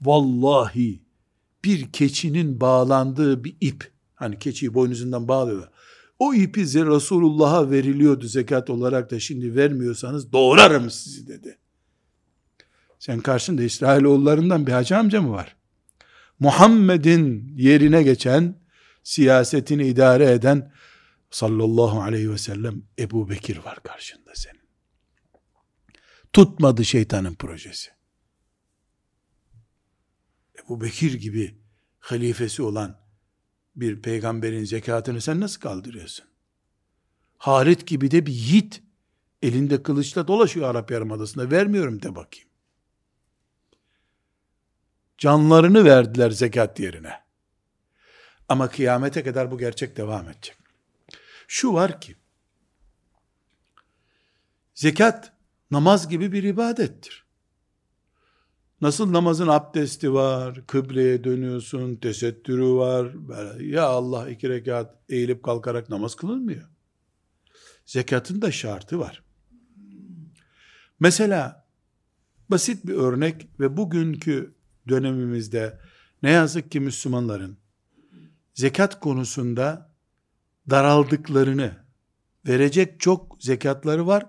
[0.00, 1.02] Vallahi
[1.64, 3.91] bir keçinin bağlandığı bir ip,
[4.22, 5.70] hani keçiyi boynuzundan bağlıyorlar.
[6.18, 11.58] O ipi Resulullah'a veriliyordu zekat olarak da şimdi vermiyorsanız doğrarım sizi dedi.
[12.98, 15.56] Sen karşında İsrailoğullarından bir hacı amca mı var?
[16.38, 18.62] Muhammed'in yerine geçen,
[19.02, 20.72] siyasetini idare eden
[21.30, 24.62] sallallahu aleyhi ve sellem Ebu Bekir var karşında senin.
[26.32, 27.90] Tutmadı şeytanın projesi.
[30.64, 31.58] Ebu Bekir gibi
[31.98, 33.01] halifesi olan
[33.76, 36.26] bir peygamberin zekatını sen nasıl kaldırıyorsun?
[37.38, 38.82] Halit gibi de bir yiğit
[39.42, 42.48] elinde kılıçla dolaşıyor Arap Yarımadası'nda vermiyorum de bakayım.
[45.18, 47.22] Canlarını verdiler zekat yerine.
[48.48, 50.56] Ama kıyamete kadar bu gerçek devam edecek.
[51.48, 52.16] Şu var ki,
[54.74, 55.32] zekat
[55.70, 57.26] namaz gibi bir ibadettir.
[58.82, 63.28] Nasıl namazın abdesti var, kıbleye dönüyorsun, tesettürü var.
[63.28, 66.68] Böyle, ya Allah iki rekat eğilip kalkarak namaz kılınmıyor.
[67.86, 69.22] Zekatın da şartı var.
[71.00, 71.66] Mesela
[72.50, 74.54] basit bir örnek ve bugünkü
[74.88, 75.80] dönemimizde
[76.22, 77.56] ne yazık ki Müslümanların
[78.54, 79.94] zekat konusunda
[80.70, 81.76] daraldıklarını,
[82.46, 84.26] verecek çok zekatları var,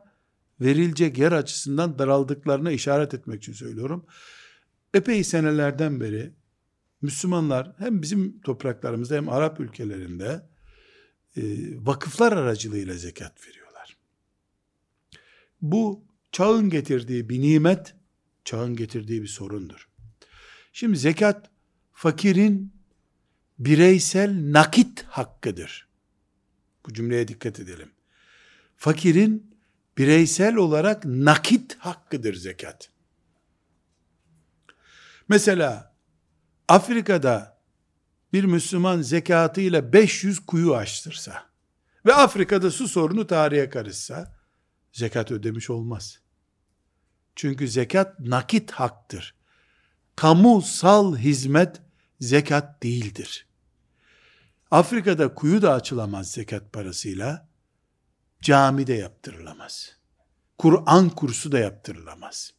[0.62, 4.06] verilecek yer açısından daraldıklarına işaret etmek için söylüyorum.
[4.94, 6.32] Epey senelerden beri
[7.02, 10.42] Müslümanlar hem bizim topraklarımızda hem Arap ülkelerinde
[11.38, 11.42] e,
[11.86, 13.98] vakıflar aracılığıyla zekat veriyorlar.
[15.62, 17.96] Bu çağın getirdiği bir nimet,
[18.46, 19.90] çağın getirdiği bir sorundur.
[20.74, 21.50] Şimdi zekat
[21.94, 22.74] fakirin
[23.60, 25.88] bireysel nakit hakkıdır.
[26.86, 27.92] Bu cümleye dikkat edelim.
[28.78, 29.56] Fakirin
[29.98, 32.93] bireysel olarak nakit hakkıdır zekat.
[35.30, 35.96] Mesela
[36.68, 37.58] Afrika'da
[38.34, 41.44] bir Müslüman zekatıyla 500 kuyu açtırsa
[42.06, 44.36] ve Afrika'da su sorunu tarihe karışsa
[44.92, 46.20] zekat ödemiş olmaz.
[47.36, 49.36] Çünkü zekat nakit haktır.
[50.16, 51.82] Kamusal hizmet
[52.20, 53.48] zekat değildir.
[54.72, 57.48] Afrika'da kuyu da açılamaz zekat parasıyla.
[58.42, 59.98] Cami de yaptırılamaz.
[60.58, 62.54] Kur'an kursu da yaptırılamaz.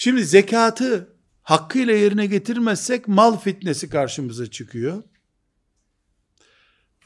[0.00, 5.02] Şimdi zekatı hakkıyla yerine getirmezsek mal fitnesi karşımıza çıkıyor.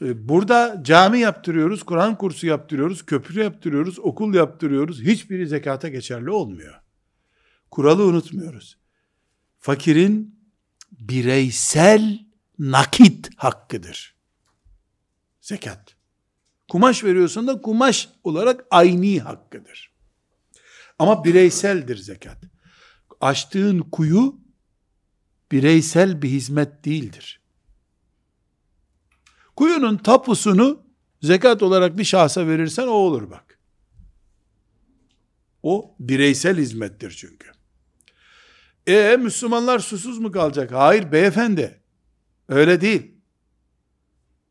[0.01, 5.01] Ee, burada cami yaptırıyoruz, Kur'an kursu yaptırıyoruz, köprü yaptırıyoruz, okul yaptırıyoruz.
[5.01, 6.81] Hiçbiri zekata geçerli olmuyor.
[7.71, 8.77] Kuralı unutmuyoruz.
[9.59, 10.39] Fakirin
[10.91, 12.19] bireysel
[12.59, 14.15] nakit hakkıdır.
[15.41, 15.95] Zekat.
[16.69, 19.93] Kumaş veriyorsan da kumaş olarak aynı hakkıdır.
[20.99, 22.53] Ama bireyseldir zekat.
[23.23, 24.35] Açtığın kuyu
[25.51, 27.41] bireysel bir hizmet değildir.
[29.55, 30.83] Kuyunun tapusunu
[31.21, 33.59] zekat olarak bir şahsa verirsen o olur bak.
[35.63, 37.51] O bireysel hizmettir çünkü.
[38.87, 40.71] E Müslümanlar susuz mu kalacak?
[40.71, 41.81] Hayır beyefendi.
[42.49, 43.11] Öyle değil.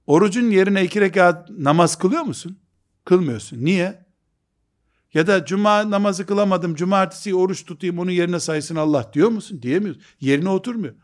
[0.07, 2.59] Orucun yerine iki rekat namaz kılıyor musun?
[3.05, 3.64] Kılmıyorsun.
[3.64, 4.01] Niye?
[5.15, 9.63] Ya da cuma namazı kılamadım, cumartesi oruç tutayım, onun yerine saysın Allah diyor musun?
[9.63, 10.03] Diyemiyorsun.
[10.21, 10.95] Yerine oturmuyor.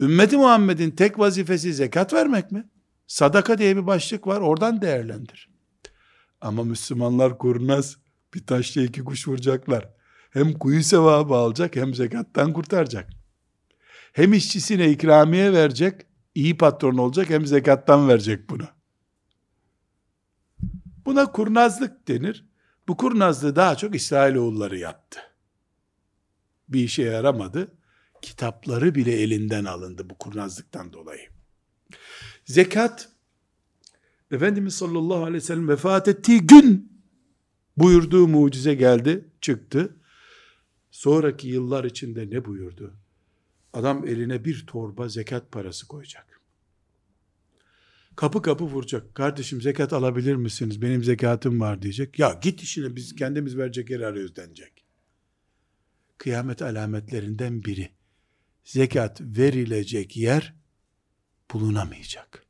[0.00, 2.68] Ümmeti Muhammed'in tek vazifesi zekat vermek mi?
[3.06, 5.50] Sadaka diye bir başlık var, oradan değerlendir.
[6.40, 7.96] Ama Müslümanlar kurnaz,
[8.34, 9.88] bir taşla iki kuş vuracaklar.
[10.30, 13.10] Hem kuyu sevabı alacak, hem zekattan kurtaracak.
[14.12, 18.64] Hem işçisine ikramiye verecek, iyi patron olacak, hem zekattan verecek bunu.
[21.06, 22.45] Buna kurnazlık denir.
[22.88, 25.20] Bu kurnazlığı daha çok İsrailoğulları yaptı.
[26.68, 27.68] Bir işe yaramadı.
[28.22, 31.28] Kitapları bile elinden alındı bu kurnazlıktan dolayı.
[32.44, 33.08] Zekat,
[34.30, 36.92] Efendimiz sallallahu aleyhi ve sellem vefat ettiği gün
[37.76, 39.96] buyurduğu mucize geldi, çıktı.
[40.90, 42.94] Sonraki yıllar içinde ne buyurdu?
[43.72, 46.35] Adam eline bir torba zekat parası koyacak.
[48.16, 49.14] Kapı kapı vuracak.
[49.14, 50.82] Kardeşim zekat alabilir misiniz?
[50.82, 52.18] Benim zekatım var diyecek.
[52.18, 54.84] Ya git işine biz kendimiz verecek yer arıyoruz denecek.
[56.18, 57.90] Kıyamet alametlerinden biri.
[58.64, 60.54] Zekat verilecek yer
[61.52, 62.46] bulunamayacak.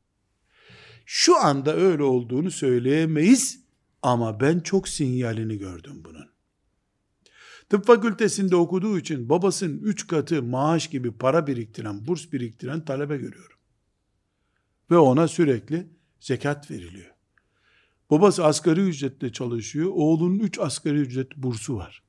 [1.05, 3.59] Şu anda öyle olduğunu söyleyemeyiz
[4.01, 6.29] ama ben çok sinyalini gördüm bunun.
[7.69, 13.56] Tıp fakültesinde okuduğu için babasının üç katı maaş gibi para biriktiren, burs biriktiren talebe görüyorum.
[14.91, 15.87] Ve ona sürekli
[16.19, 17.13] zekat veriliyor.
[18.09, 19.91] Babası asgari ücretle çalışıyor.
[19.93, 22.03] Oğlunun üç asgari ücret bursu var.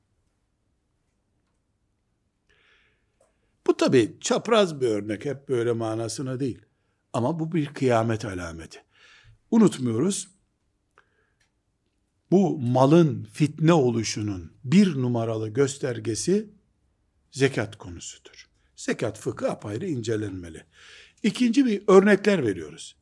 [3.66, 5.24] Bu tabi çapraz bir örnek.
[5.24, 6.62] Hep böyle manasına değil.
[7.12, 8.82] Ama bu bir kıyamet alameti.
[9.50, 10.28] Unutmuyoruz.
[12.30, 16.50] Bu malın fitne oluşunun bir numaralı göstergesi
[17.30, 18.48] zekat konusudur.
[18.76, 20.64] Zekat fıkı apayrı incelenmeli.
[21.22, 22.96] İkinci bir örnekler veriyoruz.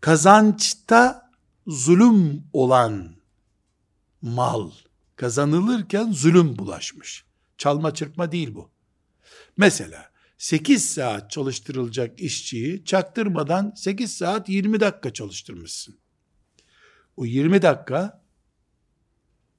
[0.00, 1.30] Kazançta
[1.66, 3.14] zulüm olan
[4.22, 4.70] mal
[5.16, 7.24] kazanılırken zulüm bulaşmış.
[7.58, 8.70] Çalma çırpma değil bu.
[9.56, 15.98] Mesela 8 saat çalıştırılacak işçiyi çaktırmadan 8 saat 20 dakika çalıştırmışsın.
[17.16, 18.24] O 20 dakika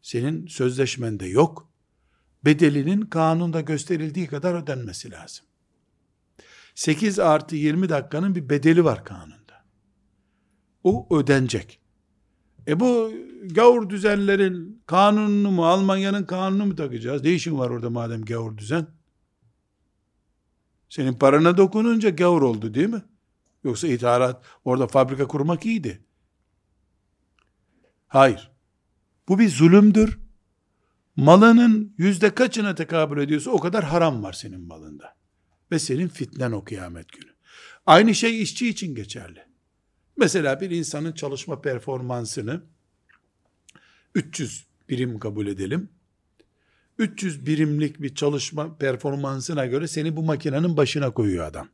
[0.02, 1.70] senin sözleşmende yok.
[2.46, 5.46] Bedelinin kanunda gösterildiği kadar ödenmesi lazım.
[6.76, 9.66] 8 artı 20 dakikanın bir bedeli var kanunda.
[10.84, 11.80] O ödenecek.
[12.68, 13.12] E bu
[13.52, 17.24] gavur düzenlerin kanununu mu, Almanya'nın kanunu mu takacağız?
[17.24, 18.88] Ne işin var orada madem gavur düzen?
[20.90, 23.02] Senin parana dokununca gavur oldu değil mi?
[23.64, 26.04] Yoksa ithalat, orada fabrika kurmak iyiydi.
[28.08, 28.52] Hayır.
[29.28, 30.20] Bu bir zulümdür.
[31.16, 35.16] Malının yüzde kaçına tekabül ediyorsa o kadar haram var senin malında.
[35.72, 37.32] Ve senin fitnen o kıyamet günü.
[37.86, 39.46] Aynı şey işçi için geçerli.
[40.18, 42.64] Mesela bir insanın çalışma performansını
[44.16, 45.90] 300 birim kabul edelim.
[46.98, 51.68] 300 birimlik bir çalışma performansına göre seni bu makinenin başına koyuyor adam.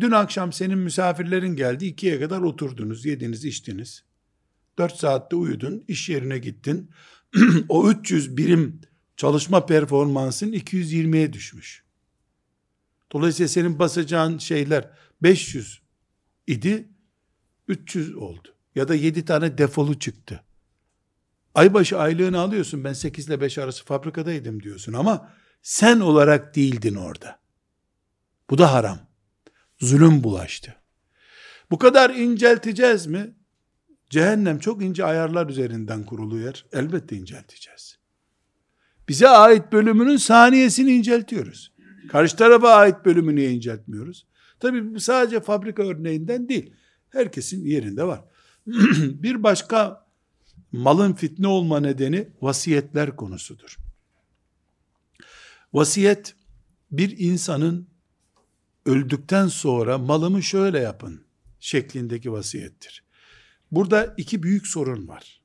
[0.00, 4.04] Dün akşam senin misafirlerin geldi, ikiye kadar oturdunuz, yediniz, içtiniz.
[4.78, 6.90] 4 saatte uyudun, iş yerine gittin.
[7.68, 8.80] o 300 birim
[9.16, 11.87] çalışma performansın 220'ye düşmüş.
[13.12, 14.90] Dolayısıyla senin basacağın şeyler
[15.22, 15.82] 500
[16.46, 16.88] idi,
[17.68, 18.54] 300 oldu.
[18.74, 20.44] Ya da 7 tane defolu çıktı.
[21.54, 25.32] Aybaşı aylığını alıyorsun, ben 8 ile 5 arası fabrikadaydım diyorsun ama
[25.62, 27.40] sen olarak değildin orada.
[28.50, 28.98] Bu da haram.
[29.80, 30.76] Zulüm bulaştı.
[31.70, 33.34] Bu kadar incelteceğiz mi?
[34.10, 36.64] Cehennem çok ince ayarlar üzerinden kuruluyor.
[36.72, 37.98] Elbette incelteceğiz.
[39.08, 41.72] Bize ait bölümünün saniyesini inceltiyoruz.
[42.08, 44.26] Karşı tarafa ait bölümünü niye inceltmiyoruz?
[44.60, 46.72] Tabii sadece fabrika örneğinden değil.
[47.10, 48.24] Herkesin yerinde var.
[49.02, 50.06] bir başka
[50.72, 53.76] malın fitne olma nedeni vasiyetler konusudur.
[55.72, 56.36] Vasiyet
[56.90, 57.88] bir insanın
[58.86, 61.22] öldükten sonra malımı şöyle yapın
[61.60, 63.04] şeklindeki vasiyettir.
[63.70, 65.40] Burada iki büyük sorun var.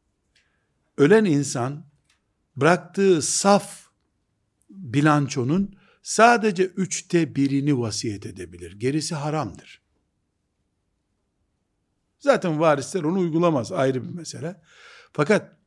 [0.97, 1.85] Ölen insan
[2.55, 3.87] bıraktığı saf
[4.69, 8.79] bilançonun sadece üçte birini vasiyet edebilir.
[8.79, 9.81] Gerisi haramdır.
[12.19, 14.61] Zaten varisler onu uygulamaz ayrı bir mesele.
[15.13, 15.57] Fakat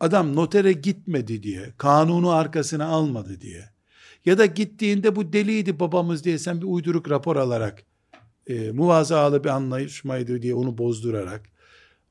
[0.00, 3.74] adam notere gitmedi diye, kanunu arkasına almadı diye
[4.24, 7.84] ya da gittiğinde bu deliydi babamız diye sen bir uyduruk rapor alarak
[8.46, 11.50] e, muvazalı bir anlaşmaydı diye onu bozdurarak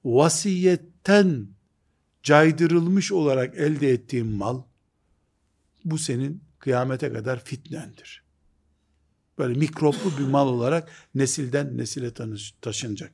[0.05, 1.47] vasiyetten
[2.23, 4.61] caydırılmış olarak elde ettiğin mal
[5.85, 8.23] bu senin kıyamete kadar fitnendir.
[9.37, 12.13] Böyle mikroplu bir mal olarak nesilden nesile
[12.61, 13.11] taşınacak.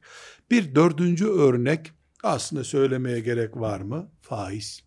[0.51, 1.91] Bir dördüncü örnek
[2.23, 4.11] aslında söylemeye gerek var mı?
[4.21, 4.83] Faiz.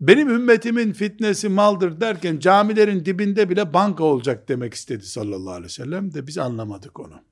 [0.00, 5.68] Benim ümmetimin fitnesi maldır derken camilerin dibinde bile banka olacak demek istedi sallallahu aleyhi ve
[5.68, 7.22] sellem de biz anlamadık onu.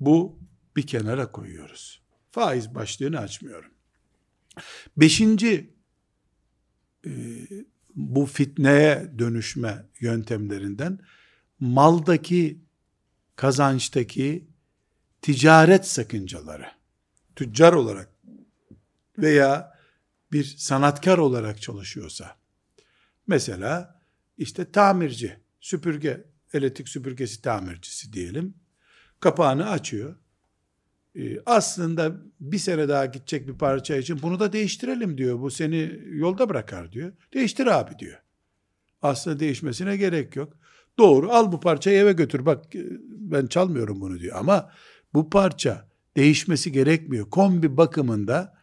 [0.00, 0.38] Bu
[0.76, 2.02] bir kenara koyuyoruz.
[2.30, 3.70] Faiz başlığını açmıyorum.
[4.96, 5.77] Beşinci
[7.08, 7.14] e,
[7.94, 10.98] bu fitneye dönüşme yöntemlerinden
[11.60, 12.60] maldaki
[13.36, 14.48] kazançtaki
[15.22, 16.66] ticaret sakıncaları
[17.36, 18.10] tüccar olarak
[19.18, 19.78] veya
[20.32, 22.36] bir sanatkar olarak çalışıyorsa
[23.26, 24.00] mesela
[24.38, 28.54] işte tamirci süpürge elektrik süpürgesi tamircisi diyelim
[29.20, 30.16] kapağını açıyor.
[31.18, 35.40] Ee, aslında bir sene daha gidecek bir parça için bunu da değiştirelim diyor.
[35.40, 37.12] Bu seni yolda bırakar diyor.
[37.34, 38.18] Değiştir abi diyor.
[39.02, 40.52] Aslında değişmesine gerek yok.
[40.98, 44.36] Doğru al bu parçayı eve götür bak e, ben çalmıyorum bunu diyor.
[44.38, 44.70] Ama
[45.14, 47.30] bu parça değişmesi gerekmiyor.
[47.30, 48.58] Kombi bakımında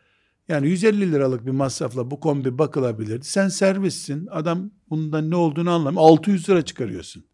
[0.47, 3.25] yani 150 liralık bir masrafla bu kombi bakılabilirdi.
[3.25, 4.27] Sen servissin.
[4.31, 6.03] Adam bundan ne olduğunu anlamıyor.
[6.03, 7.25] 600 lira çıkarıyorsun.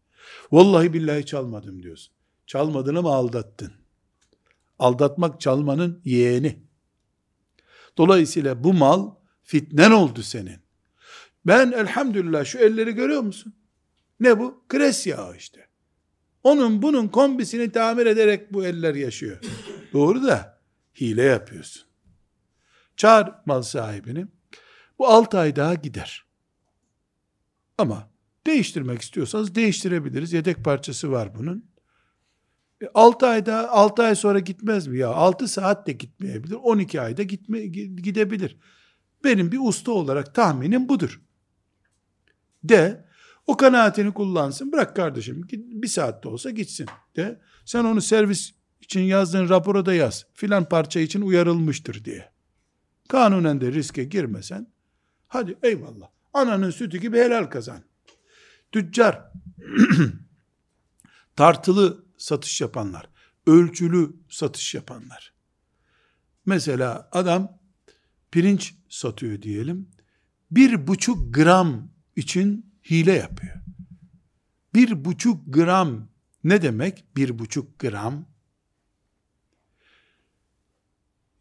[0.52, 2.14] Vallahi billahi çalmadım diyorsun.
[2.48, 3.81] Çalmadın ama aldattın.
[4.82, 6.60] Aldatmak çalmanın yeğeni.
[7.98, 9.12] Dolayısıyla bu mal
[9.44, 10.60] fitnen oldu senin.
[11.46, 13.54] Ben elhamdülillah şu elleri görüyor musun?
[14.20, 14.64] Ne bu?
[14.68, 15.68] Kres yağı işte.
[16.44, 19.40] Onun bunun kombisini tamir ederek bu eller yaşıyor.
[19.94, 20.62] Doğru da
[21.02, 21.84] hile yapıyorsun.
[22.98, 24.28] Çağır mal sahibini.
[25.00, 26.26] Bu 6 ay daha gider.
[27.78, 28.10] Ama
[28.48, 30.34] değiştirmek istiyorsanız değiştirebiliriz.
[30.34, 31.71] Yedek parçası var bunun.
[32.94, 35.10] 6 e, ayda 6 ay sonra gitmez mi ya?
[35.10, 36.56] 6 saat de gitmeyebilir.
[36.56, 38.58] 12 ayda gitme, gidebilir.
[39.24, 41.22] Benim bir usta olarak tahminim budur.
[42.64, 43.06] De
[43.48, 44.72] o kanaatini kullansın.
[44.72, 46.88] Bırak kardeşim bir saatte olsa gitsin.
[47.16, 48.52] De sen onu servis
[48.82, 50.26] için yazdığın rapora da yaz.
[50.34, 52.32] Filan parça için uyarılmıştır diye.
[53.10, 54.68] Kanunen de riske girmesen
[55.28, 56.08] hadi eyvallah.
[56.34, 57.84] Ananın sütü gibi helal kazan.
[58.72, 59.32] Tüccar
[61.36, 63.10] tartılı satış yapanlar,
[63.48, 65.34] ölçülü satış yapanlar.
[66.46, 67.60] Mesela adam
[68.32, 69.90] pirinç satıyor diyelim.
[70.52, 73.56] Bir buçuk gram için hile yapıyor.
[74.74, 76.10] Bir buçuk gram
[76.44, 77.06] ne demek?
[77.16, 78.26] Bir buçuk gram.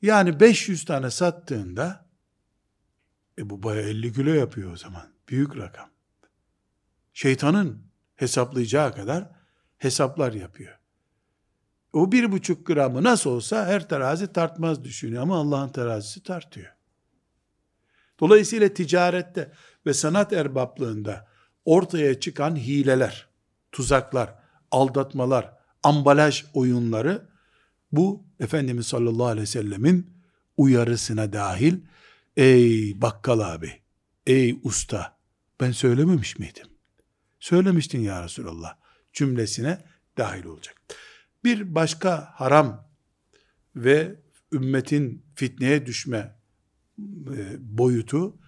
[0.02, 2.08] Yani 500 tane sattığında
[3.38, 5.12] e bu baya 50 kilo yapıyor o zaman.
[5.28, 5.90] Büyük rakam.
[7.12, 7.82] Şeytanın
[8.16, 9.39] hesaplayacağı kadar
[9.80, 10.78] hesaplar yapıyor.
[11.92, 16.72] O bir buçuk gramı nasıl olsa her terazi tartmaz düşünüyor ama Allah'ın terazisi tartıyor.
[18.20, 19.52] Dolayısıyla ticarette
[19.86, 21.28] ve sanat erbaplığında
[21.64, 23.28] ortaya çıkan hileler,
[23.72, 24.34] tuzaklar,
[24.70, 25.52] aldatmalar,
[25.82, 27.28] ambalaj oyunları
[27.92, 30.10] bu Efendimiz sallallahu aleyhi ve sellemin
[30.56, 31.80] uyarısına dahil
[32.36, 33.72] ey bakkal abi,
[34.26, 35.16] ey usta
[35.60, 36.66] ben söylememiş miydim?
[37.40, 38.79] Söylemiştin ya Resulallah
[39.12, 39.78] cümlesine
[40.18, 40.76] dahil olacak.
[41.44, 42.90] Bir başka haram
[43.76, 44.20] ve
[44.52, 46.36] ümmetin fitneye düşme
[46.98, 48.38] e, boyutu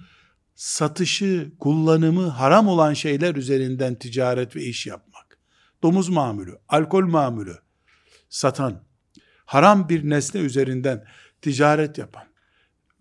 [0.54, 5.38] satışı, kullanımı haram olan şeyler üzerinden ticaret ve iş yapmak.
[5.82, 7.58] Domuz mamülü, alkol mamülü
[8.28, 8.84] satan,
[9.44, 11.04] haram bir nesne üzerinden
[11.42, 12.24] ticaret yapan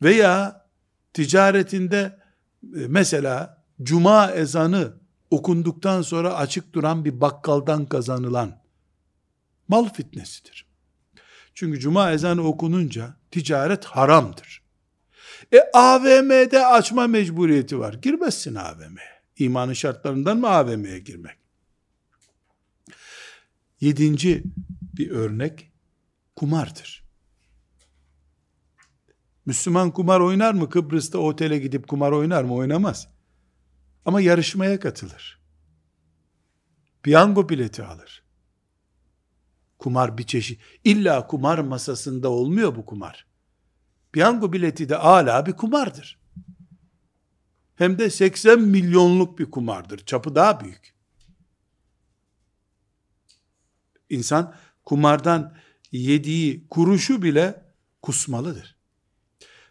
[0.01, 0.65] veya
[1.13, 2.19] ticaretinde
[2.63, 5.00] e, mesela cuma ezanı
[5.31, 8.61] okunduktan sonra açık duran bir bakkaldan kazanılan
[9.67, 10.65] mal fitnesidir.
[11.53, 14.61] Çünkü cuma ezanı okununca ticaret haramdır.
[15.53, 17.93] E AVM'de açma mecburiyeti var.
[17.93, 19.21] Girmezsin AVM'ye.
[19.37, 21.37] İmanın şartlarından mı AVM'ye girmek?
[23.81, 24.43] Yedinci
[24.97, 25.71] bir örnek
[26.35, 27.03] kumardır.
[29.45, 30.69] Müslüman kumar oynar mı?
[30.69, 32.53] Kıbrıs'ta otele gidip kumar oynar mı?
[32.53, 33.07] Oynamaz.
[34.05, 35.41] Ama yarışmaya katılır.
[37.03, 38.23] Piyango bileti alır.
[39.79, 40.61] Kumar bir çeşit.
[40.83, 43.27] İlla kumar masasında olmuyor bu kumar.
[44.11, 46.19] Piyango bileti de ala bir kumardır.
[47.75, 50.05] Hem de 80 milyonluk bir kumardır.
[50.05, 50.95] Çapı daha büyük.
[54.09, 55.57] İnsan kumardan
[55.91, 58.77] yediği kuruşu bile kusmalıdır.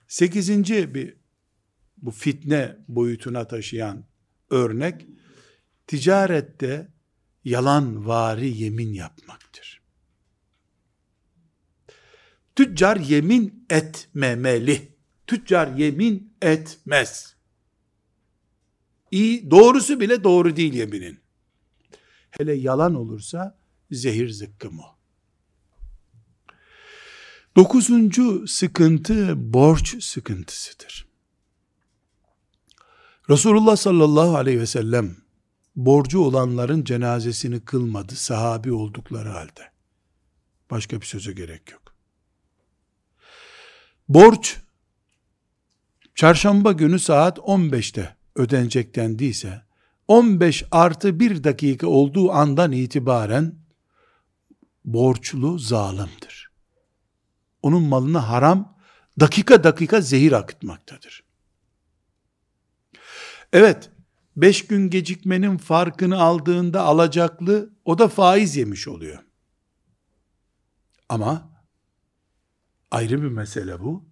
[0.09, 1.17] Sekizinci bir
[1.97, 4.10] bu fitne boyutuna taşıyan
[4.51, 5.07] örnek
[5.87, 6.89] ticarette
[7.45, 9.83] yalan vari yemin yapmaktır.
[12.57, 14.97] Tüccar yemin etmemeli.
[15.27, 17.37] Tüccar yemin etmez.
[19.11, 21.21] İyi, doğrusu bile doğru değil yeminin.
[22.31, 23.59] Hele yalan olursa
[23.91, 24.97] zehir zıkkım o.
[27.57, 31.10] Dokuzuncu sıkıntı borç sıkıntısıdır.
[33.31, 35.17] Resulullah sallallahu aleyhi ve sellem
[35.77, 39.73] borcu olanların cenazesini kılmadı sahabi oldukları halde.
[40.71, 41.83] Başka bir söze gerek yok.
[44.09, 44.57] Borç
[46.15, 49.63] çarşamba günü saat 15'te ödenecek dendiyse
[50.09, 53.55] 15 artı 1 dakika olduğu andan itibaren
[54.85, 56.51] borçlu zalimdir.
[57.63, 58.79] Onun malına haram
[59.21, 61.30] dakika dakika zehir akıtmaktadır.
[63.53, 63.91] Evet,
[64.37, 69.19] beş gün gecikmenin farkını aldığında alacaklı, o da faiz yemiş oluyor.
[71.09, 71.51] Ama,
[72.91, 74.11] ayrı bir mesele bu.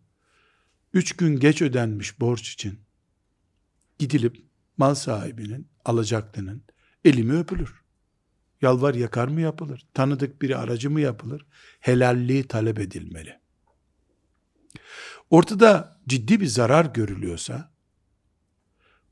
[0.93, 2.81] Üç gün geç ödenmiş borç için,
[3.99, 4.37] gidilip
[4.77, 6.63] mal sahibinin, alacaklının
[7.05, 7.83] elimi öpülür.
[8.63, 9.87] Yalvar yakar mı yapılır?
[9.95, 11.47] Tanıdık biri aracı mı yapılır?
[11.81, 13.41] Helalliği talep edilmeli.
[15.31, 17.73] Ortada ciddi bir zarar görülüyorsa,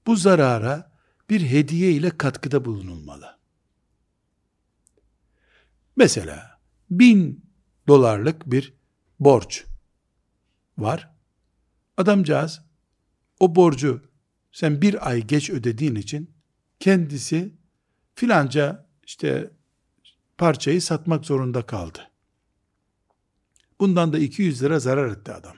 [0.07, 0.93] bu zarara
[1.31, 3.39] bir hediye ile katkıda bulunulmalı.
[5.97, 7.45] Mesela bin
[7.89, 8.75] dolarlık bir
[9.21, 9.65] borç
[10.79, 11.11] var.
[11.97, 12.63] Adamcağız
[13.41, 14.11] o borcu
[14.53, 16.31] sen bir ay geç ödediğin için
[16.81, 17.55] kendisi
[18.15, 19.51] filanca işte
[20.39, 22.11] parçayı satmak zorunda kaldı.
[23.81, 25.57] Bundan da 200 lira zarar etti adam.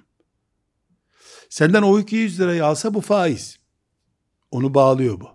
[1.49, 3.58] Senden o 200 lirayı alsa bu faiz.
[4.51, 5.29] Onu bağlıyor bu.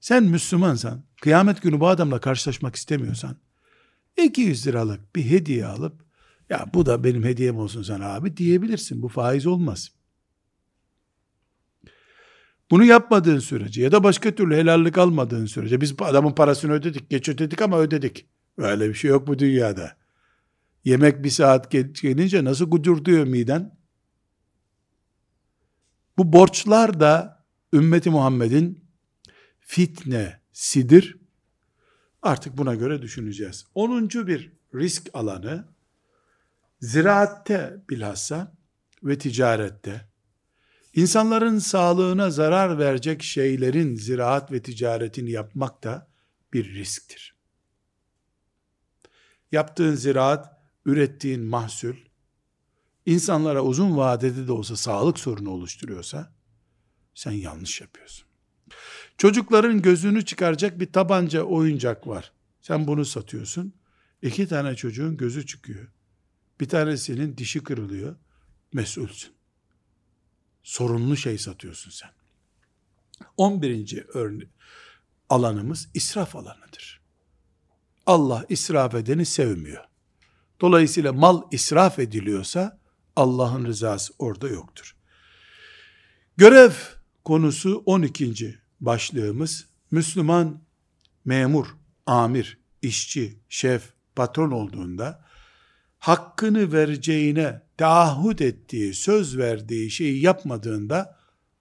[0.00, 3.36] Sen Müslümansan, kıyamet günü bu adamla karşılaşmak istemiyorsan,
[4.16, 6.04] 200 liralık bir hediye alıp,
[6.50, 9.02] ya bu da benim hediyem olsun sana abi diyebilirsin.
[9.02, 9.90] Bu faiz olmaz.
[12.70, 17.28] Bunu yapmadığın sürece ya da başka türlü helallik almadığın sürece biz adamın parasını ödedik, geç
[17.28, 18.28] ödedik ama ödedik.
[18.58, 19.96] Böyle bir şey yok bu dünyada.
[20.84, 23.78] Yemek bir saat gelince nasıl gucurduyor miden?
[26.18, 27.37] Bu borçlar da
[27.72, 28.84] ümmeti Muhammed'in
[29.60, 31.18] fitnesidir.
[32.22, 33.66] Artık buna göre düşüneceğiz.
[33.74, 35.68] Onuncu bir risk alanı,
[36.80, 38.56] ziraatte bilhassa
[39.02, 40.08] ve ticarette
[40.98, 46.08] İnsanların sağlığına zarar verecek şeylerin ziraat ve ticaretini yapmak da
[46.52, 47.34] bir risktir.
[49.52, 51.94] Yaptığın ziraat, ürettiğin mahsul,
[53.06, 56.34] insanlara uzun vadede de olsa sağlık sorunu oluşturuyorsa,
[57.18, 58.26] sen yanlış yapıyorsun.
[59.18, 62.32] Çocukların gözünü çıkaracak bir tabanca oyuncak var.
[62.60, 63.74] Sen bunu satıyorsun.
[64.22, 65.88] İki tane çocuğun gözü çıkıyor.
[66.60, 68.16] Bir tanesinin dişi kırılıyor.
[68.72, 69.32] Mesulsün.
[70.62, 72.10] Sorunlu şey satıyorsun sen.
[73.36, 74.04] 11.
[74.14, 74.44] örne
[75.28, 77.00] alanımız israf alanıdır.
[78.06, 79.84] Allah israf edeni sevmiyor.
[80.60, 82.80] Dolayısıyla mal israf ediliyorsa
[83.16, 84.96] Allah'ın rızası orada yoktur.
[86.36, 86.72] Görev
[87.24, 88.58] konusu 12.
[88.80, 90.60] başlığımız Müslüman
[91.24, 91.66] memur,
[92.06, 95.24] amir, işçi, şef, patron olduğunda
[95.98, 101.18] hakkını vereceğine taahhüt ettiği, söz verdiği şeyi yapmadığında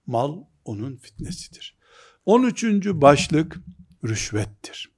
[0.07, 1.77] mal onun fitnesidir.
[2.25, 2.63] 13.
[2.85, 3.57] başlık
[4.05, 4.91] rüşvettir.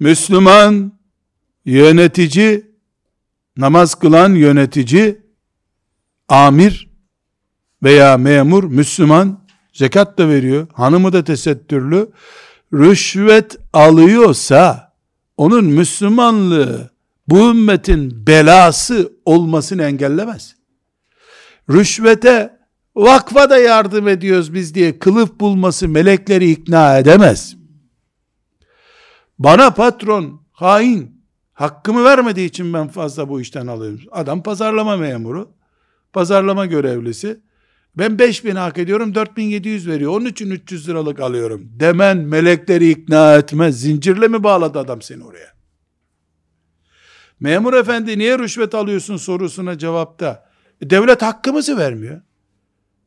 [0.00, 0.98] Müslüman
[1.64, 2.70] yönetici,
[3.56, 5.20] namaz kılan yönetici,
[6.28, 6.85] amir
[7.82, 9.40] veya memur, Müslüman,
[9.72, 12.08] zekat da veriyor, hanımı da tesettürlü,
[12.72, 14.92] rüşvet alıyorsa,
[15.36, 16.90] onun Müslümanlığı,
[17.28, 20.56] bu ümmetin belası olmasını engellemez.
[21.70, 22.58] Rüşvete,
[22.96, 27.56] vakfa da yardım ediyoruz biz diye kılıf bulması melekleri ikna edemez.
[29.38, 31.22] Bana patron, hain,
[31.52, 34.00] hakkımı vermediği için ben fazla bu işten alıyorum.
[34.10, 35.50] Adam pazarlama memuru,
[36.12, 37.40] pazarlama görevlisi.
[37.98, 40.12] Ben 5000 hak ediyorum, 4700 veriyor.
[40.12, 41.68] Onun için 300 liralık alıyorum.
[41.80, 43.80] Demen melekleri ikna etmez.
[43.80, 45.56] Zincirle mi bağladı adam seni oraya?
[47.40, 50.50] Memur efendi niye rüşvet alıyorsun sorusuna cevapta.
[50.80, 52.20] E, devlet hakkımızı vermiyor.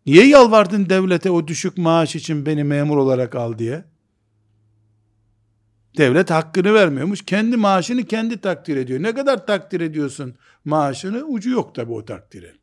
[0.06, 3.86] Niye yalvardın devlete o düşük maaş için beni memur olarak al diye?
[5.98, 7.26] Devlet hakkını vermiyormuş.
[7.26, 9.04] Kendi maaşını kendi takdir ediyor.
[9.04, 10.36] Ne kadar takdir ediyorsun
[10.66, 11.24] maaşını?
[11.24, 12.60] Ucu yok tabi o takdirin.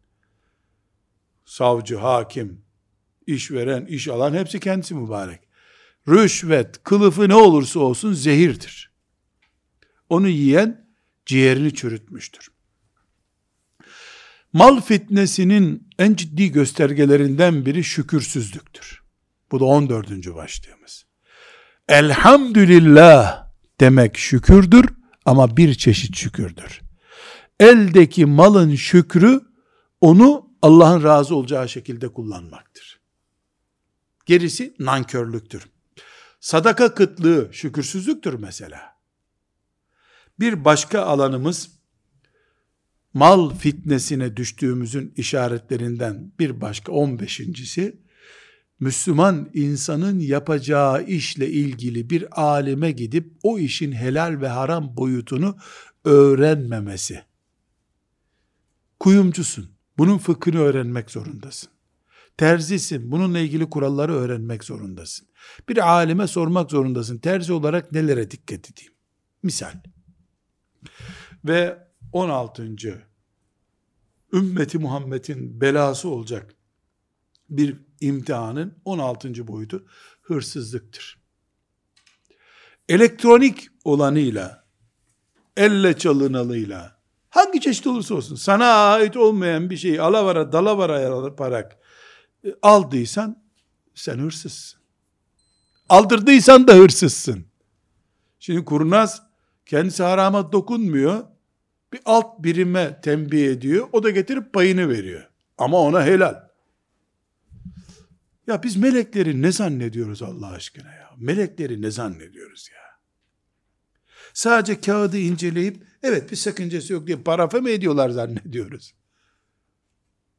[1.46, 2.64] Savcı, hakim,
[3.26, 5.40] işveren, iş alan hepsi kendisi mübarek.
[6.08, 8.90] Rüşvet, kılıfı ne olursa olsun zehirdir.
[10.08, 10.86] Onu yiyen
[11.26, 12.48] ciğerini çürütmüştür.
[14.52, 19.02] Mal fitnesinin en ciddi göstergelerinden biri şükürsüzlüktür.
[19.52, 20.10] Bu da 14.
[20.34, 21.06] başlığımız.
[21.88, 23.48] Elhamdülillah
[23.80, 24.86] demek şükürdür
[25.24, 26.80] ama bir çeşit şükürdür.
[27.60, 29.40] Eldeki malın şükrü
[30.00, 33.00] onu Allah'ın razı olacağı şekilde kullanmaktır.
[34.26, 35.66] Gerisi nankörlüktür.
[36.40, 38.80] Sadaka kıtlığı şükürsüzlüktür mesela.
[40.40, 41.70] Bir başka alanımız
[43.14, 48.00] mal fitnesine düştüğümüzün işaretlerinden bir başka 15.si
[48.80, 55.56] Müslüman insanın yapacağı işle ilgili bir alime gidip o işin helal ve haram boyutunu
[56.04, 57.24] öğrenmemesi.
[59.00, 59.75] Kuyumcusun.
[59.98, 61.70] Bunun fıkhını öğrenmek zorundasın.
[62.36, 63.12] Terzisin.
[63.12, 65.28] Bununla ilgili kuralları öğrenmek zorundasın.
[65.68, 67.18] Bir alime sormak zorundasın.
[67.18, 68.92] Terzi olarak nelere dikkat edeyim?
[69.42, 69.72] Misal.
[71.44, 72.76] Ve 16.
[74.32, 76.54] Ümmeti Muhammed'in belası olacak
[77.50, 79.48] bir imtihanın 16.
[79.48, 79.86] boyutu
[80.22, 81.18] hırsızlıktır.
[82.88, 84.66] Elektronik olanıyla,
[85.56, 86.95] elle çalınalıyla,
[87.36, 91.78] hangi çeşit olursa olsun, sana ait olmayan bir şeyi alavara dalavara yaparak
[92.44, 93.42] e, aldıysan,
[93.94, 94.80] sen hırsızsın.
[95.88, 97.46] Aldırdıysan da hırsızsın.
[98.38, 99.22] Şimdi kurnaz,
[99.66, 101.24] kendisi harama dokunmuyor,
[101.92, 105.30] bir alt birime tembih ediyor, o da getirip payını veriyor.
[105.58, 106.46] Ama ona helal.
[108.46, 111.10] Ya biz melekleri ne zannediyoruz Allah aşkına ya?
[111.16, 112.85] Melekleri ne zannediyoruz ya?
[114.36, 118.94] Sadece kağıdı inceleyip evet bir sakıncası yok diye parafe mi ediyorlar zannediyoruz?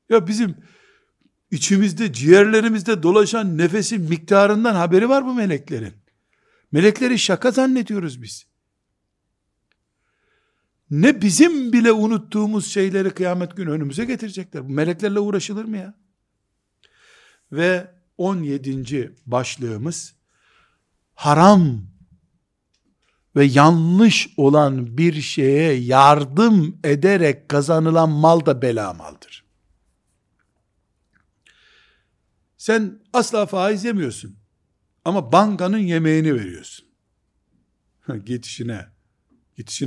[0.10, 0.56] Ya bizim
[1.52, 5.94] içimizde, ciğerlerimizde dolaşan nefesin miktarından haberi var bu meleklerin.
[6.72, 8.46] Melekleri şaka zannediyoruz biz.
[10.90, 14.70] Ne bizim bile unuttuğumuz şeyleri kıyamet günü önümüze getirecekler.
[14.70, 15.94] Bu meleklerle uğraşılır mı ya?
[17.52, 19.16] Ve 17.
[19.26, 20.16] başlığımız
[21.14, 21.97] haram
[23.38, 29.46] ve yanlış olan bir şeye yardım ederek kazanılan mal da bela maldır.
[32.58, 34.38] Sen asla faiz yemiyorsun.
[35.06, 36.88] Ama bankanın yemeğini veriyorsun.
[38.26, 38.88] git işine.
[39.58, 39.82] Git.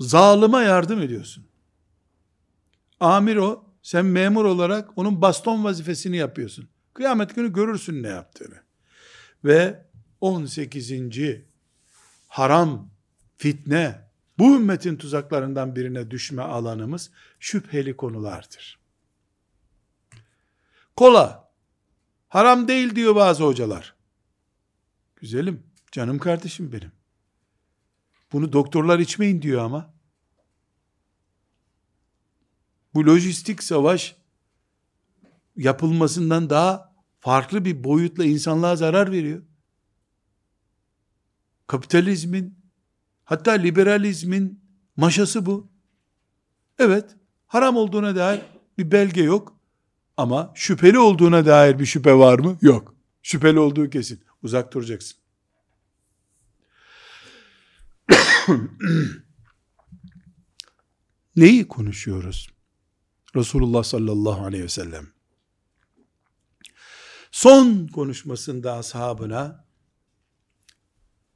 [0.00, 1.46] Zalıma yardım ediyorsun.
[3.00, 3.64] Amir o.
[3.82, 6.68] Sen memur olarak onun baston vazifesini yapıyorsun.
[6.94, 8.62] Kıyamet günü görürsün ne yaptığını.
[9.44, 9.91] Ve
[10.22, 10.92] 18.
[12.28, 12.90] haram,
[13.36, 14.08] fitne,
[14.38, 17.10] bu ümmetin tuzaklarından birine düşme alanımız
[17.40, 18.78] şüpheli konulardır.
[20.96, 21.50] Kola,
[22.28, 23.94] haram değil diyor bazı hocalar.
[25.16, 25.62] Güzelim,
[25.92, 26.92] canım kardeşim benim.
[28.32, 29.94] Bunu doktorlar içmeyin diyor ama.
[32.94, 34.16] Bu lojistik savaş
[35.56, 39.42] yapılmasından daha farklı bir boyutla insanlığa zarar veriyor.
[41.72, 42.58] Kapitalizmin
[43.24, 44.60] hatta liberalizmin
[44.96, 45.70] maşası bu.
[46.78, 47.16] Evet,
[47.46, 48.42] haram olduğuna dair
[48.78, 49.56] bir belge yok
[50.16, 52.58] ama şüpheli olduğuna dair bir şüphe var mı?
[52.62, 52.94] Yok.
[53.22, 54.24] Şüpheli olduğu kesin.
[54.42, 55.18] Uzak duracaksın.
[61.36, 62.50] Neyi konuşuyoruz?
[63.36, 65.06] Resulullah sallallahu aleyhi ve sellem
[67.30, 69.71] son konuşmasında ashabına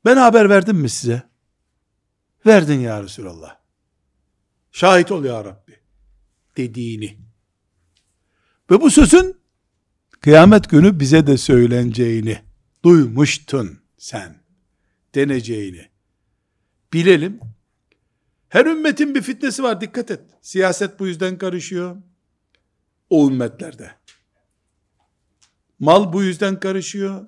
[0.07, 1.23] ben haber verdim mi size?
[2.47, 3.57] Verdin ya Resulallah.
[4.73, 5.81] Şahit ol ya Rabbi.
[6.57, 7.19] Dediğini.
[8.71, 9.37] Ve bu sözün
[10.21, 12.39] kıyamet günü bize de söyleneceğini
[12.85, 14.41] duymuştun sen.
[15.15, 15.89] Deneceğini.
[16.93, 17.41] Bilelim.
[18.49, 20.21] Her ümmetin bir fitnesi var dikkat et.
[20.43, 21.97] Siyaset bu yüzden karışıyor.
[23.11, 23.91] O ümmetlerde.
[25.79, 27.27] Mal bu yüzden karışıyor.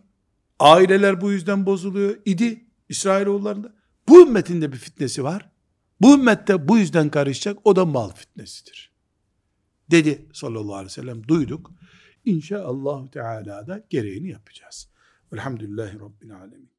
[0.58, 2.16] Aileler bu yüzden bozuluyor.
[2.24, 3.74] İdi İsrailoğullarında.
[4.08, 5.50] Bu ümmetin de bir fitnesi var.
[6.00, 7.58] Bu ümmette bu yüzden karışacak.
[7.64, 8.92] O da mal fitnesidir.
[9.90, 11.28] Dedi sallallahu aleyhi ve sellem.
[11.28, 11.70] Duyduk.
[12.24, 14.88] İnşallah Teala da gereğini yapacağız.
[15.32, 16.70] Velhamdülillahi Rabbil Alemin.